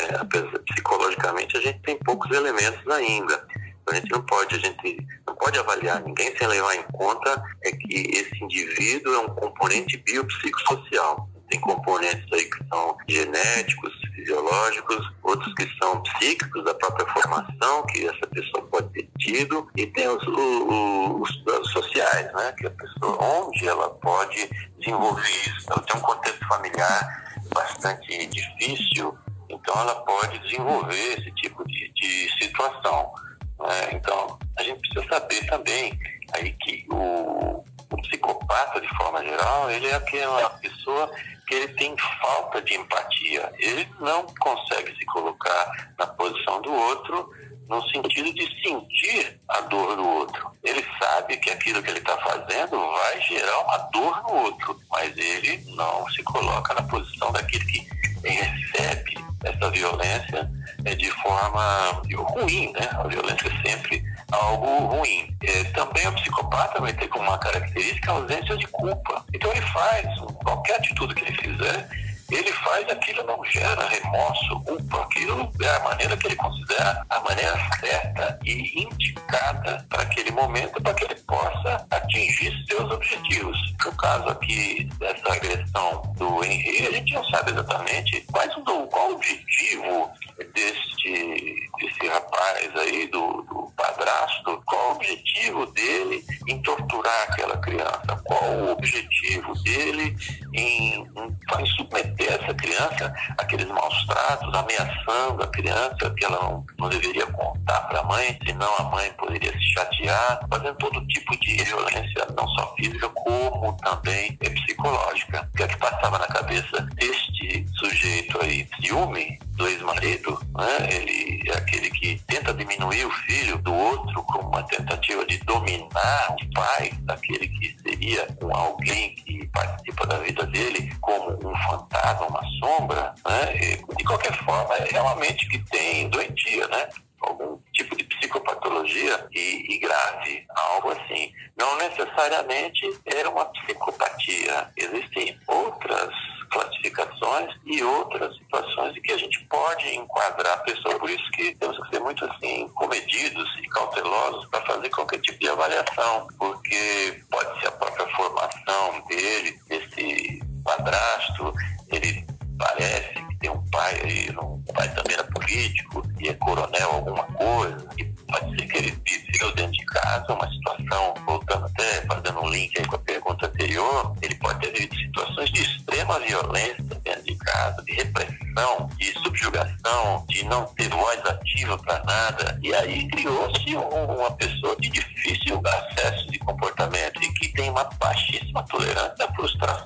Psicologicamente, 0.71 1.55
a 1.55 1.61
gente 1.61 1.79
tem 1.83 1.95
poucos 1.99 2.35
elementos 2.35 2.81
ainda. 2.89 3.45
A 3.87 3.95
gente 3.95 4.11
não 4.11 4.21
pode, 4.21 4.55
a 4.55 4.59
gente 4.59 5.07
não 5.27 5.35
pode 5.35 5.59
avaliar 5.59 6.01
ninguém 6.01 6.35
sem 6.37 6.47
levar 6.47 6.75
em 6.75 6.83
conta 6.93 7.43
é 7.63 7.71
que 7.71 7.93
esse 7.93 8.43
indivíduo 8.43 9.13
é 9.13 9.19
um 9.19 9.35
componente 9.35 9.97
biopsicossocial. 9.97 11.29
Tem 11.49 11.59
componentes 11.59 12.25
aí 12.31 12.45
que 12.45 12.67
são 12.67 12.97
genéticos, 13.07 13.93
fisiológicos, 14.15 15.13
outros 15.21 15.53
que 15.55 15.69
são 15.77 16.01
psíquicos 16.01 16.63
da 16.63 16.73
própria 16.73 17.05
formação 17.07 17.85
que 17.87 18.07
essa 18.07 18.25
pessoa 18.27 18.65
pode 18.67 18.89
ter 18.93 19.09
tido 19.19 19.67
e 19.75 19.85
tem 19.87 20.07
os, 20.07 20.23
os, 20.25 21.45
os 21.45 21.71
sociais, 21.71 22.33
né? 22.33 22.53
Que 22.57 22.67
a 22.67 22.71
pessoa, 22.71 23.17
onde 23.21 23.67
ela 23.67 23.89
pode 23.89 24.49
desenvolver 24.79 25.29
isso. 25.29 25.57
Então, 25.63 25.77
tem 25.83 25.97
um 25.97 26.01
contexto 26.01 26.47
familiar 26.47 27.23
bastante 27.53 28.25
difícil, 28.27 29.15
então 29.49 29.79
ela 29.79 29.95
pode 29.95 30.39
desenvolver 30.39 31.19
esse 31.19 31.31
tipo 31.33 31.67
de, 31.67 31.91
de 31.93 32.29
situação. 32.39 33.13
É, 33.61 33.95
então, 33.95 34.37
a 34.57 34.63
gente 34.63 34.79
precisa 34.79 35.15
saber 35.15 35.45
também 35.47 35.97
aí 36.33 36.51
que 36.53 36.85
o, 36.89 37.63
o, 37.91 38.01
psicopata, 38.01 38.81
de 38.81 38.87
forma 38.97 39.23
geral, 39.23 39.69
ele 39.71 39.87
é 39.87 39.95
aquela 39.95 40.49
pessoa 40.51 41.11
que 41.47 41.55
ele 41.55 41.67
tem 41.73 41.95
falta 42.21 42.61
de 42.61 42.73
empatia. 42.75 43.51
Ele 43.59 43.87
não 43.99 44.25
consegue 44.39 44.95
se 44.97 45.05
colocar 45.05 45.93
na 45.97 46.07
posição 46.07 46.61
do 46.61 46.73
outro 46.73 47.29
no 47.69 47.81
sentido 47.89 48.33
de 48.33 48.61
sentir 48.61 49.39
a 49.47 49.61
dor 49.61 49.95
do 49.95 50.07
outro. 50.07 50.51
Ele 50.63 50.85
sabe 51.01 51.37
que 51.37 51.49
aquilo 51.49 51.81
que 51.81 51.89
ele 51.89 51.99
está 51.99 52.17
fazendo 52.17 52.77
vai 52.77 53.21
gerar 53.21 53.59
uma 53.61 53.77
dor 53.91 54.23
no 54.23 54.33
outro, 54.43 54.79
mas 54.89 55.15
ele 55.17 55.63
não 55.75 56.07
se 56.09 56.21
coloca 56.23 56.73
na 56.73 56.83
posição 56.83 57.31
daquele 57.31 57.65
que 57.65 57.87
recebe 58.29 59.17
essa 59.43 59.69
violência 59.69 60.49
é, 60.85 60.95
de 60.95 61.11
forma 61.11 62.01
ruim, 62.15 62.71
né? 62.73 62.89
A 62.93 63.07
violência 63.07 63.47
é 63.47 63.69
sempre 63.69 64.03
algo 64.31 64.85
ruim. 64.85 65.35
É, 65.43 65.63
também 65.65 66.07
o 66.07 66.13
psicopata 66.13 66.81
vai 66.81 66.93
ter 66.93 67.07
como 67.07 67.25
uma 67.25 67.37
característica 67.37 68.11
a 68.11 68.15
ausência 68.15 68.57
de 68.57 68.67
culpa. 68.67 69.25
Então 69.33 69.51
ele 69.51 69.61
faz 69.67 70.07
qualquer 70.43 70.77
atitude 70.77 71.15
que 71.15 71.25
ele 71.25 71.37
fizer, 71.37 71.89
ele 72.35 72.51
faz 72.51 72.89
aquilo 72.89 73.23
não 73.23 73.43
gera 73.45 73.87
remorso, 73.87 74.59
culpa. 74.61 75.01
Aquilo 75.03 75.51
é 75.61 75.69
a 75.69 75.79
maneira 75.81 76.17
que 76.17 76.27
ele 76.27 76.35
considera 76.35 77.05
a 77.09 77.19
maneira 77.19 77.53
certa 77.79 78.39
e 78.45 78.83
indicada 78.83 79.85
para 79.89 80.03
aquele 80.03 80.31
momento, 80.31 80.81
para 80.81 80.93
que 80.93 81.05
ele 81.05 81.15
possa 81.15 81.85
atingir 81.91 82.53
seus 82.67 82.91
objetivos. 82.91 83.57
No 83.85 83.91
caso 83.97 84.29
aqui 84.29 84.89
dessa 84.97 85.33
agressão 85.33 86.01
do 86.17 86.43
Henrique, 86.43 86.87
a 86.87 86.91
gente 86.91 87.13
não 87.13 87.23
sabe 87.25 87.51
exatamente 87.51 88.21
quais 88.31 88.53
qual 88.93 89.09
o 89.09 89.15
objetivo 89.15 90.11
deste, 90.53 91.69
desse 91.79 92.07
rapaz 92.07 92.75
aí, 92.77 93.07
do, 93.07 93.41
do 93.43 93.73
padrasto, 93.75 94.61
qual 94.65 94.89
o 94.89 94.91
objetivo 94.95 95.65
dele 95.67 96.23
em 96.47 96.61
torturar 96.61 97.23
aquela 97.23 97.57
criança, 97.57 98.21
qual 98.23 98.51
o 98.51 98.71
objetivo 98.71 99.53
dele 99.63 100.15
em, 100.53 101.01
em, 101.01 101.37
em 101.59 101.65
submeter 101.75 102.22
essa 102.27 102.53
criança 102.53 103.13
àqueles 103.37 103.67
maus 103.67 104.05
tratos, 104.05 104.53
ameaçando 104.53 105.43
a 105.43 105.47
criança 105.47 106.13
que 106.17 106.25
ela 106.25 106.39
não, 106.41 106.65
não 106.79 106.89
deveria 106.89 107.25
contar 107.27 107.81
para 107.81 107.99
a 107.99 108.03
mãe, 108.03 108.37
senão 108.45 108.69
a 108.77 108.83
mãe 108.83 109.11
poderia 109.13 109.51
se 109.51 109.73
chatear, 109.73 110.39
fazendo 110.49 110.75
todo 110.75 111.07
tipo 111.07 111.37
de 111.39 111.63
violência, 111.63 112.27
não 112.37 112.47
só 112.49 112.73
física, 112.75 113.09
como 113.09 113.75
também 113.77 114.35
psicológica. 114.37 115.47
O 115.53 115.57
que 115.57 115.63
é 115.63 115.67
que 115.67 115.77
passava 115.77 116.17
na 116.17 116.27
cabeça 116.27 116.81
deste 116.95 117.65
sujeito 117.77 118.39
aí? 118.41 118.67
Ciúme 118.81 119.39
do 119.55 119.67
ex-marido, 119.67 120.39
né? 120.57 120.87
ele 120.91 121.41
é 121.47 121.57
aquele 121.57 121.89
que 121.91 122.19
tenta 122.27 122.53
diminuir 122.53 123.05
o 123.05 123.11
filho 123.11 123.57
do 123.59 123.73
outro 123.73 124.23
como 124.23 124.49
uma 124.49 124.63
tentativa 124.63 125.25
de 125.25 125.37
dominar 125.39 126.35
o 126.41 126.53
pai, 126.53 126.91
daquele 127.01 127.47
que 127.47 127.75
seria 127.83 128.27
um 128.41 128.55
alguém 128.55 129.13
que 129.15 129.47
participa 129.47 130.07
da 130.07 130.17
vida 130.17 130.45
dele 130.47 130.91
como 131.01 131.31
um 131.47 131.55
fantasma, 131.55 132.12
uma 132.21 132.41
sombra, 132.59 133.13
né? 133.25 133.55
E, 133.55 133.95
de 133.95 134.03
qualquer 134.03 134.35
forma, 134.43 134.75
é 134.75 135.01
uma 135.01 135.15
mente 135.15 135.47
que 135.47 135.59
tem 135.69 136.09
doentia, 136.09 136.67
né? 136.67 136.89
Algum 137.21 137.57
tipo 137.73 137.95
de 137.95 138.03
psicopatologia 138.03 139.27
e, 139.31 139.73
e 139.73 139.77
grave, 139.79 140.45
algo 140.55 140.91
assim. 140.91 141.31
Não 141.57 141.77
necessariamente 141.77 142.99
era 143.05 143.29
uma 143.29 143.45
psicopatia. 143.45 144.69
Existem 144.75 145.37
outras 145.47 146.13
classificações 146.53 147.51
e 147.65 147.83
outras 147.83 148.35
situações 148.37 148.95
em 148.95 149.01
que 149.01 149.11
a 149.11 149.17
gente 149.17 149.43
pode 149.45 149.95
enquadrar 149.95 150.53
a 150.53 150.57
pessoa. 150.57 150.99
Por 150.99 151.09
isso 151.09 151.31
que 151.31 151.55
temos 151.55 151.77
que 151.79 151.89
ser 151.89 151.99
muito 151.99 152.23
assim 152.25 152.69
comedidos 152.75 153.49
e 153.59 153.67
cautelosos 153.69 154.47
para 154.49 154.61
fazer 154.61 154.89
qualquer 154.89 155.19
tipo 155.19 155.39
de 155.39 155.49
avaliação, 155.49 156.27
porque 156.37 157.23
pode 157.29 157.59
ser 157.59 157.67
a 157.67 157.71
própria 157.71 158.07
formação 158.15 159.01
dele, 159.07 159.59
desse 159.67 160.39
padrasto, 160.63 161.53
ele 161.95 162.25
parece 162.57 163.13
que 163.13 163.37
tem 163.39 163.49
um 163.49 163.69
pai 163.71 164.01
aí, 164.03 164.29
um 164.41 164.63
pai 164.73 164.87
também 164.93 165.13
era 165.13 165.23
político 165.25 166.03
e 166.19 166.29
é 166.29 166.33
coronel 166.35 166.91
alguma 166.91 167.23
coisa, 167.23 167.87
e 167.97 168.05
pode 168.05 168.55
ser 168.55 168.67
que 168.67 168.77
ele 168.77 168.97
viveu 169.05 169.53
dentro 169.55 169.71
de 169.73 169.85
casa 169.85 170.33
uma 170.33 170.49
situação, 170.49 171.13
voltando 171.25 171.65
até 171.65 172.01
fazendo 172.05 172.41
um 172.41 172.49
link 172.49 172.77
aí 172.79 172.85
com 172.85 172.95
a 172.95 172.99
pergunta 172.99 173.45
anterior, 173.47 174.15
ele 174.21 174.35
pode 174.35 174.59
ter 174.59 174.71
vivido 174.71 174.95
situações 174.95 175.51
de 175.51 175.61
extrema 175.61 176.19
violência 176.19 176.83
dentro 177.03 177.23
de 177.23 177.35
casa, 177.35 177.83
de 177.83 177.93
repressão, 177.93 178.89
de 178.97 179.13
subjugação, 179.19 180.25
de 180.29 180.45
não 180.45 180.65
ter 180.75 180.89
voz 180.89 181.19
ativa 181.25 181.77
para 181.77 182.03
nada. 182.03 182.59
E 182.61 182.73
aí 182.73 183.07
criou-se 183.09 183.75
uma 183.75 184.31
pessoa 184.31 184.75
de 184.79 184.89
difícil 184.89 185.61
acesso 185.65 186.27
de 186.31 186.39
comportamento 186.39 187.21
e 187.21 187.33
que 187.33 187.49
tem 187.49 187.69
uma 187.69 187.83
baixíssima 187.99 188.63
tolerância 188.63 189.25
à 189.25 189.33
frustração. 189.33 189.82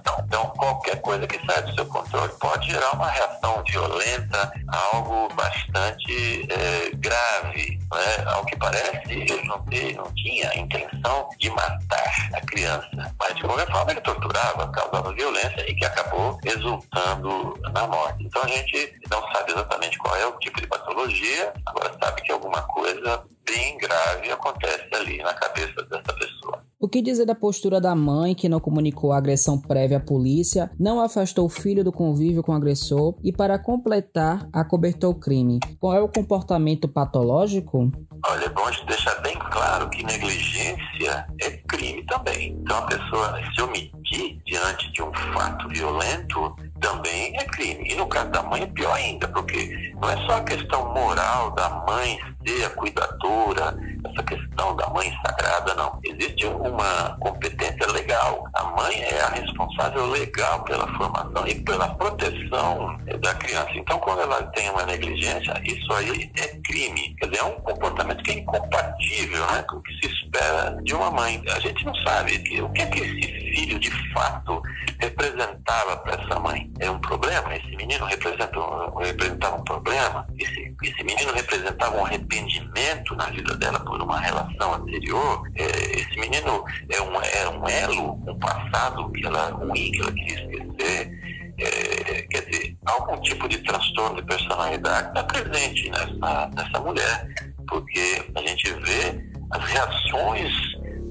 Controle 2.07 2.33
pode 2.39 2.71
gerar 2.71 2.91
uma 2.93 3.09
reação 3.09 3.63
violenta, 3.67 4.51
algo 4.67 5.33
bastante 5.35 6.47
é, 6.51 6.89
grave. 6.95 7.79
Né? 7.91 8.23
Ao 8.25 8.45
que 8.45 8.55
parece, 8.57 9.11
ele 9.11 9.43
não, 9.43 9.57
não 9.57 10.13
tinha 10.13 10.49
a 10.49 10.57
intenção 10.57 11.29
de 11.39 11.49
matar 11.49 12.29
a 12.33 12.41
criança, 12.41 13.13
mas 13.19 13.35
de 13.35 13.41
qualquer 13.41 13.69
forma 13.71 13.91
ele 13.91 14.01
torturava, 14.01 14.71
causava 14.71 15.13
violência 15.13 15.69
e 15.69 15.75
que 15.75 15.85
acabou 15.85 16.39
resultando 16.43 17.59
na 17.73 17.87
morte. 17.87 18.23
Então 18.23 18.43
a 18.43 18.47
gente 18.47 18.93
não 19.09 19.21
sabe 19.31 19.51
exatamente 19.51 19.97
qual 19.99 20.15
é 20.15 20.25
o 20.25 20.39
tipo 20.39 20.59
de 20.61 20.67
patologia, 20.67 21.53
agora 21.65 21.93
sabe 22.01 22.21
que 22.21 22.31
alguma 22.31 22.61
coisa 22.63 23.23
bem 23.45 23.77
grave 23.77 24.31
acontece 24.31 24.87
ali 24.93 25.17
na 25.19 25.33
cabeça 25.33 25.81
dessa 25.83 26.13
pessoa. 26.13 26.66
O 26.79 26.87
que 26.87 27.01
dizer 27.01 27.25
da 27.25 27.33
postura 27.33 27.81
da 27.81 27.95
mãe 27.95 28.35
que 28.35 28.47
não 28.47 28.59
comunicou 28.59 29.11
a 29.11 29.17
agressão 29.17 29.59
prévia 29.59 29.97
à 29.97 29.99
polícia, 29.99 30.69
não 30.79 31.01
afastou 31.01 31.47
o 31.47 31.49
filho 31.49 31.83
do 31.83 31.91
convívio 31.91 32.43
com 32.43 32.51
o 32.51 32.55
agressor 32.55 33.15
e, 33.23 33.31
para 33.31 33.57
completar, 33.57 34.47
acobertou 34.53 35.11
o 35.11 35.19
crime? 35.19 35.59
Qual 35.79 35.95
é 35.95 35.99
o 35.99 36.07
comportamento 36.07 36.87
patológico? 36.87 37.91
Olha, 38.27 38.45
é 38.45 38.49
bom 38.49 38.69
deixar 38.85 39.19
bem 39.21 39.35
claro 39.39 39.89
que 39.89 40.03
negligência 40.03 41.25
é 41.41 41.49
crime 41.67 42.05
também. 42.05 42.51
Então, 42.61 42.77
a 42.77 42.81
pessoa 42.83 43.39
se 43.55 43.61
omitir 43.63 44.39
diante 44.45 44.91
de 44.91 45.01
um 45.01 45.11
fato 45.33 45.67
violento 45.69 46.55
também 46.79 47.35
é 47.37 47.45
crime. 47.45 47.91
E 47.91 47.95
no 47.95 48.05
caso 48.07 48.29
da 48.29 48.43
mãe 48.43 48.61
é 48.61 48.67
pior 48.67 48.93
ainda, 48.93 49.27
porque 49.29 49.93
não 49.99 50.09
é 50.09 50.17
só 50.27 50.37
a 50.37 50.43
questão 50.43 50.93
moral 50.93 51.51
da 51.55 51.69
mãe 51.87 52.19
ser 52.45 52.65
a 52.65 52.69
cuidadora, 52.69 53.77
essa 54.05 54.23
questão 54.23 54.75
da 54.75 54.87
mãe 54.89 55.11
sagrada, 55.25 55.73
não. 55.75 55.99
Existe 56.03 56.45
uma 56.45 57.17
competência 57.19 57.91
legal. 57.91 58.47
A 58.53 58.63
mãe 58.63 59.01
é 59.01 59.21
a 59.21 59.29
responsável 59.29 60.05
legal 60.07 60.63
pela 60.63 60.87
formação 60.97 61.47
e 61.47 61.55
pela 61.63 61.89
proteção 61.95 62.97
da 63.19 63.33
criança. 63.35 63.71
Então, 63.73 63.99
quando 63.99 64.21
ela 64.21 64.43
tem 64.47 64.69
uma 64.69 64.85
negligência, 64.85 65.53
isso 65.63 65.91
aí 65.93 66.31
é 66.37 66.47
crime. 66.65 67.15
Quer 67.19 67.29
dizer, 67.29 67.41
é 67.41 67.45
um 67.45 67.61
comportamento 67.61 68.23
que 68.23 68.31
é 68.31 68.35
incompatível 68.35 69.45
né, 69.51 69.63
com 69.63 69.77
o 69.77 69.81
que 69.81 69.93
se 69.99 70.13
espera 70.13 70.77
de 70.83 70.93
uma 70.93 71.11
mãe. 71.11 71.41
A 71.49 71.59
gente 71.59 71.85
não 71.85 71.95
sabe 71.95 72.35
o 72.61 72.69
que 72.71 72.81
é 72.81 72.85
que 72.87 72.99
esse 72.99 73.46
filho, 73.57 73.79
de 73.79 73.89
fato, 74.13 74.61
representava 74.99 75.97
para 75.97 76.21
essa 76.21 76.39
mãe. 76.39 76.71
É 76.79 76.89
um 76.91 76.99
problema? 76.99 77.55
Esse 77.55 77.75
menino 77.75 78.05
representa, 78.05 78.59
representava 78.99 79.55
um 79.55 79.63
problema? 79.63 80.27
Esse, 80.37 80.75
esse 80.83 81.03
menino 81.03 81.33
representava 81.33 81.97
um 81.97 82.05
arrependimento 82.05 83.15
na 83.15 83.25
vida 83.25 83.55
dela 83.55 83.79
por 83.79 83.99
uma 84.01 84.19
relação 84.19 84.75
anterior? 84.75 85.41
É, 85.55 85.63
esse 85.99 86.19
menino 86.19 86.63
é 86.89 87.01
um, 87.01 87.21
é 87.21 87.49
um 87.49 87.67
elo, 87.67 88.11
um 88.27 88.37
passado 88.39 89.11
que 89.11 89.25
ela, 89.25 89.49
ruim 89.49 89.91
que 89.91 90.01
ela 90.01 90.11
queria 90.11 90.43
esquecer? 90.43 91.27
É, 91.59 92.21
quer 92.29 92.45
dizer, 92.45 92.77
algum 92.85 93.19
tipo 93.21 93.49
de 93.49 93.57
transtorno 93.63 94.17
de 94.17 94.27
personalidade 94.27 95.07
está 95.07 95.23
presente 95.23 95.89
nessa, 95.89 96.51
nessa 96.55 96.79
mulher, 96.79 97.27
porque 97.67 98.23
a 98.35 98.41
gente 98.41 98.71
vê 98.73 99.27
as 99.49 99.63
reações 99.63 100.53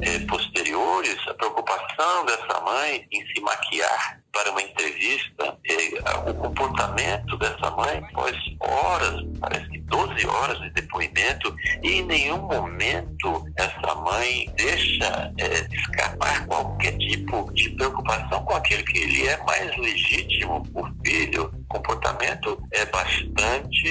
é, 0.01 0.19
posteriores, 0.21 1.17
a 1.29 1.35
preocupação 1.35 2.25
dessa 2.27 2.61
mãe 2.61 3.07
em 3.11 3.27
se 3.27 3.41
maquiar 3.41 4.21
para 4.33 4.51
uma 4.51 4.61
entrevista, 4.61 5.59
é, 5.67 6.31
o 6.31 6.35
comportamento 6.35 7.39
dessa 7.39 7.71
mãe 7.71 7.99
após 7.99 8.37
horas, 8.61 9.25
parece 9.41 9.69
que 9.71 9.79
12 9.79 10.27
horas 10.27 10.59
de 10.61 10.71
depoimento, 10.71 11.55
e 11.83 11.95
em 11.95 12.03
nenhum 12.05 12.43
momento 12.43 13.45
essa 13.57 13.95
mãe 13.95 14.53
deixa 14.57 15.33
é, 15.39 15.75
escapar 15.75 16.47
qualquer 16.87 16.99
tipo 16.99 17.53
de 17.53 17.71
preocupação 17.71 18.45
com 18.45 18.55
aquele 18.55 18.83
que 18.85 19.05
lhe 19.05 19.27
é 19.27 19.37
mais 19.45 19.77
legítimo, 19.77 20.67
o 20.75 20.87
filho. 21.05 21.45
O 21.45 21.67
comportamento 21.69 22.59
é 22.73 22.87
bastante 22.87 23.89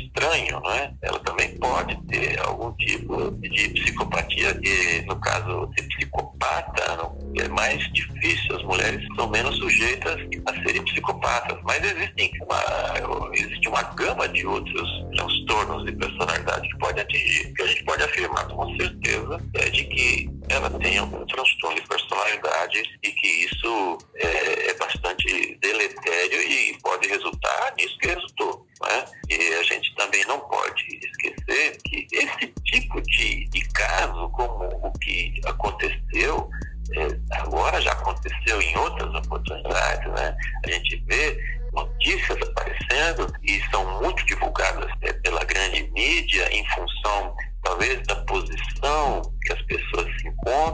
estranho, 0.00 0.60
não 0.60 0.70
é? 0.72 0.90
Ela 1.02 1.18
também 1.20 1.56
pode 1.58 1.96
ter 2.06 2.40
algum 2.40 2.72
tipo 2.72 3.30
de 3.32 3.68
psicopatia, 3.68 4.54
que 4.54 5.02
no 5.02 5.16
caso 5.20 5.70
de 5.76 5.82
psicopata, 5.82 7.12
é 7.36 7.48
mais 7.48 7.80
difícil, 7.92 8.56
as 8.56 8.62
mulheres 8.64 9.06
são 9.14 9.28
menos 9.28 9.56
sujeitas 9.58 10.16
a 10.46 10.52
serem 10.62 10.82
psicopatas, 10.84 11.58
mas 11.62 11.84
existem 11.84 12.30
uma, 12.42 13.34
existe 13.34 13.68
uma 13.68 13.82
gama 13.82 14.28
de 14.28 14.46
outros 14.46 14.88
transtornos 15.14 15.84
de 15.84 15.92
personalidade 15.92 16.68
que 16.68 16.78
pode 16.78 17.00
atingir, 17.00 17.52
que 17.52 17.62
a 17.62 17.66
gente 17.66 17.84
pode 17.84 18.02
afirmar 18.02 18.48
com 18.48 18.76
certeza 18.76 19.40
é 19.54 19.70
de 19.70 19.84
que 19.84 20.37
ela 20.50 20.70
tem 20.78 20.98
algum 20.98 21.24
transtorno 21.26 21.80
de 21.80 21.86
personalidade 21.86 22.82
e 23.02 23.10
que 23.10 23.26
isso 23.26 23.98
é, 24.16 24.70
é 24.70 24.74
bastante 24.74 25.58
deletério 25.60 26.40
e 26.40 26.78
pode 26.82 27.08
resultar 27.08 27.74
nisso 27.76 27.98
que 27.98 28.08
resultou. 28.08 28.66
Né? 28.82 29.04
E 29.28 29.54
a 29.54 29.62
gente 29.62 29.94
também 29.94 30.24
não 30.26 30.40
pode 30.40 30.84
esquecer 31.02 31.78
que 31.84 32.06
esse 32.12 32.52
tipo 32.64 33.00
de, 33.02 33.48
de 33.48 33.68
caso, 33.70 34.28
como 34.30 34.64
o 34.64 34.92
que 34.98 35.40
aconteceu, 35.46 36.48
é, 36.96 37.38
agora 37.40 37.80
já 37.80 37.92
aconteceu 37.92 38.62
em 38.62 38.76
outras 38.78 39.14
oportunidades, 39.14 40.10
né? 40.12 40.34
A 40.64 40.70
gente 40.70 40.96
vê 41.06 41.38
notícias 41.72 42.38
aparecendo 42.40 43.30
e 43.42 43.60
são 43.70 44.00
muito 44.00 44.24
divulgadas 44.24 44.90
é, 45.02 45.12
pela 45.12 45.44
grande 45.44 45.82
mídia 45.92 46.48
em 46.50 46.66
função 46.70 47.36
talvez 47.62 48.00
da 48.06 48.16
posição 48.24 49.22
que 49.42 49.52
as 49.52 49.62
pessoas 49.62 50.17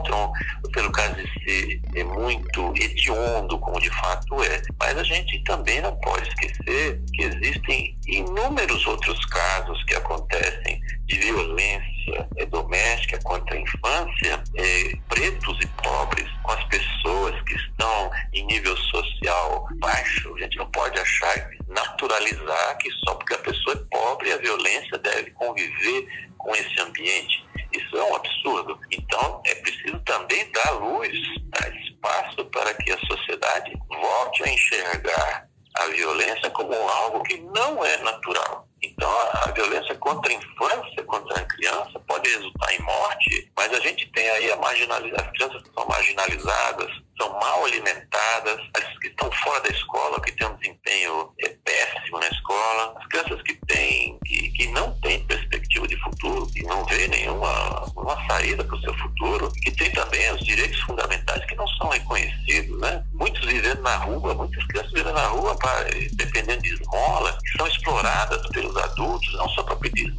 encontram, 0.05 0.31
pelo 0.71 0.91
caso 0.91 1.15
de 1.15 1.43
ser 1.43 1.81
é 1.95 2.03
muito 2.03 2.73
hediondo, 2.75 3.57
como 3.59 3.79
de 3.79 3.89
fato 3.89 4.41
é. 4.43 4.61
Mas 4.79 4.97
a 4.97 5.03
gente 5.03 5.43
também 5.43 5.81
não 5.81 5.95
pode 5.97 6.27
esquecer 6.29 7.01
que 7.13 7.23
existem 7.23 7.97
inúmeros 8.07 8.85
outros 8.85 9.25
casos 9.25 9.83
que 9.85 9.95
acontecem 9.95 10.81
de 11.05 11.17
violência 11.17 12.27
é, 12.37 12.45
doméstica 12.45 13.19
contra 13.23 13.55
a 13.55 13.59
infância, 13.59 14.43
é, 14.55 14.97
pretos 15.09 15.57
e 15.61 15.67
pobres, 15.81 16.29
com 16.43 16.51
as 16.51 16.63
pessoas 16.65 17.41
que 17.43 17.55
estão 17.55 18.11
em 18.33 18.45
nível 18.45 18.75
social 18.77 19.67
baixo. 19.79 20.35
A 20.35 20.39
gente 20.39 20.57
não 20.57 20.69
pode 20.71 20.99
achar, 20.99 21.49
naturalizar 21.67 22.77
que 22.77 22.91
só 23.05 23.15
porque 23.15 23.33
a 23.33 23.39
pessoa 23.39 23.75
é 23.75 23.97
pobre 23.97 24.31
a 24.31 24.37
violência 24.37 24.97
deve 24.97 25.31
conviver 25.31 26.07
com 26.37 26.53
esse 26.55 26.79
ambiente. 26.79 27.44
Isso 27.75 27.97
é 27.97 28.03
um 28.03 28.15
absurdo. 28.15 28.79
Então, 28.91 29.41
é 29.45 29.55
preciso 29.55 29.99
também 30.01 30.49
dar 30.51 30.71
luz, 30.71 31.11
dar 31.49 31.75
espaço 31.75 32.45
para 32.45 32.73
que 32.73 32.91
a 32.91 32.99
sociedade 32.99 33.73
volte 33.89 34.43
a 34.43 34.49
enxergar 34.49 35.47
a 35.75 35.87
violência 35.87 36.49
como 36.51 36.73
algo 36.73 37.21
que 37.23 37.37
não 37.37 37.83
é 37.83 37.97
natural. 37.97 38.67
Então, 38.81 39.09
a 39.09 39.51
violência 39.51 39.95
contra 39.95 40.31
a 40.31 40.35
infância, 40.35 41.03
contra 41.05 41.39
a 41.39 41.45
criança, 41.45 41.99
pode 42.07 42.29
resultar 42.29 42.73
em 42.73 42.81
morte, 42.81 43.51
mas 43.57 43.73
a 43.73 43.79
gente 43.79 44.09
tem 44.11 44.29
aí 44.29 44.51
a 44.51 44.57
marginalização, 44.57 45.25
as 45.25 45.31
crianças 45.31 45.61
que 45.63 45.73
são 45.73 45.87
marginalizadas, 45.87 46.91
são 47.17 47.31
mal 47.39 47.65
alimentadas, 47.65 48.59
as 48.73 48.99
que 48.99 49.07
estão 49.07 49.31
fora 49.31 49.61
da 49.61 49.69
escola, 49.69 50.21
que 50.21 50.31
têm 50.33 50.47
um 50.47 50.55
desempenho 50.55 51.33
é, 51.39 51.49
péssimo 51.63 52.19
na 52.19 52.27
escola, 52.27 52.93
as 52.97 53.07
crianças 53.07 53.41
que, 53.43 53.55
têm, 53.67 54.19
que, 54.25 54.49
que 54.51 54.67
não 54.67 54.91
têm 55.01 55.23
perspectiva 55.25 55.87
de 55.87 55.97
futuro, 56.01 56.47
que 56.47 56.63
não 56.63 56.85
vê 56.85 57.07
nenhuma 57.07 57.85
uma 57.95 58.27
saída 58.27 58.63
para 58.63 58.75
o 58.75 58.81
seu 58.81 58.93
futuro, 58.97 59.51
que 59.63 59.71
tem 59.71 59.91
também 59.91 60.31
os 60.33 60.43
direitos 60.43 60.79
fundamentais 60.81 61.45
que 61.45 61.55
não 61.55 61.67
são 61.67 61.89
reconhecidos, 61.89 62.79
né? 62.79 63.03
Muitos 63.13 63.45
vivendo 63.45 63.81
na 63.81 63.95
rua, 63.97 64.33
muitas 64.33 64.63
crianças 64.65 64.91
vivendo 64.91 65.13
na 65.13 65.27
rua, 65.27 65.55
pra, 65.57 65.83
dependendo 66.13 66.61
de 66.61 66.73
esmola, 66.73 67.37
que 67.43 67.57
são 67.57 67.67
exploradas 67.67 68.47
pelos 68.49 68.75
adultos, 68.77 69.33
não 69.33 69.49
só 69.49 69.63
para 69.63 69.75
pedir 69.77 70.13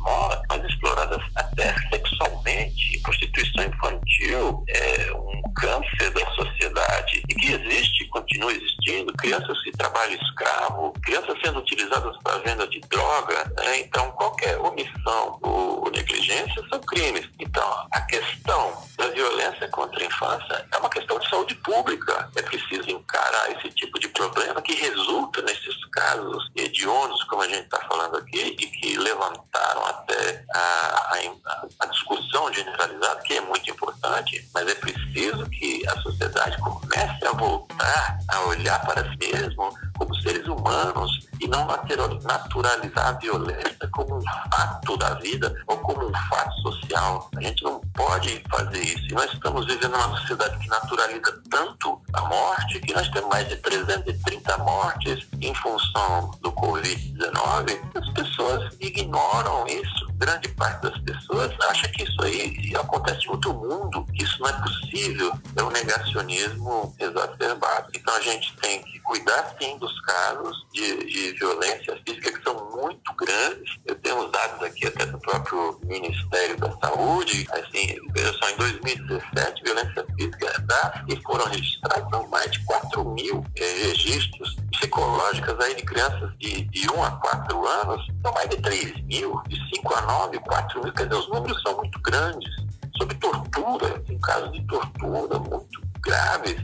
naturalizar 42.26 43.08
a 43.08 43.12
violência 43.12 43.88
como 43.92 44.16
um 44.16 44.22
fato 44.22 44.96
da 44.96 45.14
vida 45.14 45.54
ou 45.66 45.76
como 45.78 46.06
um 46.06 46.12
fato 46.28 46.52
social. 46.62 47.30
A 47.36 47.42
gente 47.42 47.62
não 47.62 47.80
pode 47.94 48.42
fazer 48.50 48.80
isso. 48.80 49.06
E 49.08 49.14
nós 49.14 49.32
estamos 49.32 49.66
vivendo 49.66 49.94
uma 49.94 50.16
sociedade 50.18 50.58
que 50.58 50.68
naturaliza 50.68 51.40
tanto 51.50 52.00
a 52.12 52.20
morte 52.22 52.80
que 52.80 52.92
nós 52.94 53.08
temos 53.10 53.28
mais 53.28 53.48
de 53.48 53.56
330 53.56 54.58
mortes 54.58 55.26
em 55.40 55.54
função 55.54 56.30
do 56.42 56.52
Covid-19. 56.52 57.80
As 57.94 58.08
pessoas 58.10 58.74
ignoram 58.80 59.66
isso. 59.66 60.06
Grande 60.16 60.48
parte 60.50 60.82
das 60.82 60.98
pessoas 61.00 61.52
acha 61.68 61.88
que 61.88 62.02
isso 62.04 62.22
aí 62.22 62.72
acontece 62.74 63.26
em 63.26 63.30
outro 63.30 63.52
mundo, 63.52 64.06
que 64.14 64.24
isso 64.24 64.40
não 64.40 64.48
é 64.48 64.52
possível. 64.54 65.32
É 65.54 65.62
um 65.62 65.70
negacionismo 65.70 66.94
exacerbado. 66.98 67.88
Então 67.94 68.14
a 68.14 68.20
gente 68.20 68.54
tem 68.56 68.82
que 68.82 68.98
cuidar 69.06 69.54
sim 69.60 69.78
dos 69.78 70.00
casos 70.00 70.66
de, 70.72 71.04
de 71.06 71.32
violência 71.38 71.98
física 72.04 72.32
que 72.32 72.42
são 72.42 72.54
muito 72.70 73.14
grandes. 73.14 73.76
Eu 73.86 73.94
tenho 73.96 74.24
os 74.24 74.32
dados 74.32 74.62
aqui 74.62 74.86
até 74.86 75.06
do 75.06 75.18
próprio 75.18 75.80
Ministério 75.84 76.56
da 76.58 76.70
Saúde. 76.78 77.46
Assim, 77.52 77.96
veja 78.12 78.32
só, 78.34 78.50
em 78.50 78.56
2017, 78.56 79.62
violência 79.62 80.06
física 80.16 80.60
das 80.62 81.04
que 81.04 81.22
foram 81.22 81.46
registradas 81.46 82.10
são 82.10 82.28
mais 82.28 82.50
de 82.50 82.64
4 82.64 83.04
mil 83.12 83.44
eh, 83.56 83.86
registros 83.88 84.56
psicológicas 84.72 85.58
aí 85.60 85.74
de 85.76 85.82
crianças 85.82 86.36
de, 86.38 86.64
de 86.64 86.90
1 86.90 87.02
a 87.02 87.10
4 87.12 87.66
anos, 87.66 88.06
são 88.22 88.32
mais 88.32 88.48
de 88.48 88.56
3 88.56 89.04
mil, 89.04 89.40
de 89.48 89.56
5 89.76 89.94
a 89.94 90.00
9, 90.02 90.38
4 90.40 90.82
mil, 90.82 90.92
quer 90.92 91.04
dizer, 91.04 91.20
os 91.20 91.28
números 91.28 91.62
são 91.62 91.76
muito 91.76 92.00
grandes. 92.00 92.50
Sobre 92.96 93.14
tortura, 93.16 94.00
tem 94.06 94.18
casos 94.20 94.52
de 94.52 94.66
tortura 94.66 95.38
muito 95.38 95.82
graves, 96.00 96.56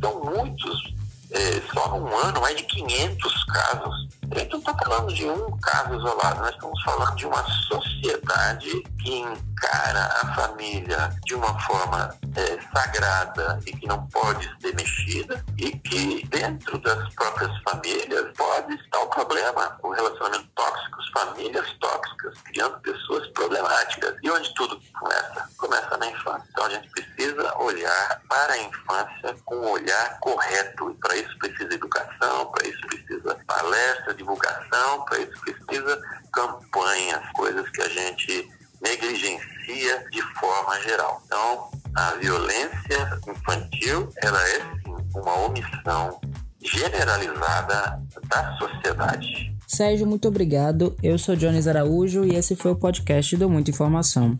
são 0.00 0.24
muitos 0.24 0.96
é, 1.30 1.60
só 1.72 1.98
num 1.98 2.16
ano 2.16 2.40
mais 2.40 2.56
de 2.56 2.64
500 2.64 3.44
casos. 3.44 4.08
A 4.30 4.38
gente 4.38 4.52
não 4.52 4.58
está 4.58 4.74
falando 4.74 5.14
de 5.14 5.24
um 5.26 5.56
caso 5.58 5.94
isolado, 5.94 6.40
nós 6.40 6.50
estamos 6.50 6.82
falando 6.82 7.16
de 7.16 7.26
uma 7.26 7.44
sociedade 7.68 8.82
que 9.06 9.18
encara 9.20 10.10
a 10.20 10.34
família 10.34 11.12
de 11.24 11.36
uma 11.36 11.56
forma 11.60 12.12
é, 12.34 12.58
sagrada 12.76 13.60
e 13.64 13.72
que 13.72 13.86
não 13.86 14.04
pode 14.08 14.44
ser 14.60 14.74
mexida 14.74 15.44
e 15.56 15.70
que 15.78 16.26
dentro 16.26 16.76
das 16.78 17.14
próprias 17.14 17.52
famílias 17.62 18.32
pode 18.36 18.74
estar 18.74 18.98
o 18.98 19.06
problema, 19.06 19.78
o 19.84 19.90
relacionamento 19.90 20.48
tóxico, 20.56 20.96
famílias 21.16 21.72
tóxicas, 21.80 22.34
criando 22.42 22.80
pessoas 22.80 23.26
problemáticas. 23.28 24.16
E 24.22 24.30
onde 24.30 24.52
tudo 24.54 24.78
começa? 24.98 25.48
Começa 25.56 25.96
na 25.96 26.06
infância. 26.08 26.48
Então 26.50 26.64
a 26.66 26.70
gente 26.70 26.90
precisa 26.90 27.56
olhar 27.58 28.20
para 28.28 28.52
a 28.52 28.58
infância 28.58 29.36
com 29.44 29.56
um 29.56 29.70
olhar 29.70 30.18
correto. 30.18 30.90
E 30.90 30.94
para 30.94 31.16
isso 31.16 31.38
precisa 31.38 31.72
educação, 31.72 32.46
para 32.50 32.68
isso 32.68 32.80
precisa 32.88 33.38
palestra, 33.46 34.14
divulgação, 34.14 35.04
para 35.04 35.20
isso 35.20 35.40
precisa 35.40 36.02
campanhas, 36.32 37.22
coisas 37.32 37.66
que 37.70 37.80
a 37.80 37.88
gente 37.88 38.55
negligencia 38.82 40.04
de 40.10 40.22
forma 40.38 40.80
geral. 40.82 41.22
Então, 41.26 41.70
a 41.94 42.12
violência 42.12 43.20
infantil, 43.28 44.08
ela 44.22 44.42
é 44.48 44.60
sim 44.60 44.96
uma 45.14 45.46
omissão 45.46 46.20
generalizada 46.62 48.00
da 48.28 48.56
sociedade. 48.58 49.54
Sérgio, 49.66 50.06
muito 50.06 50.28
obrigado. 50.28 50.96
Eu 51.02 51.18
sou 51.18 51.34
Jones 51.34 51.66
Araújo 51.66 52.24
e 52.24 52.34
esse 52.34 52.54
foi 52.54 52.70
o 52.70 52.76
podcast 52.76 53.36
do 53.36 53.48
Muita 53.50 53.70
Informação. 53.70 54.38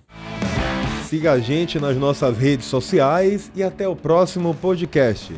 Siga 1.09 1.33
a 1.33 1.39
gente 1.39 1.79
nas 1.79 1.97
nossas 1.97 2.37
redes 2.37 2.67
sociais 2.67 3.51
e 3.55 3.63
até 3.63 3.89
o 3.89 3.95
próximo 3.95 4.55
podcast. 4.55 5.35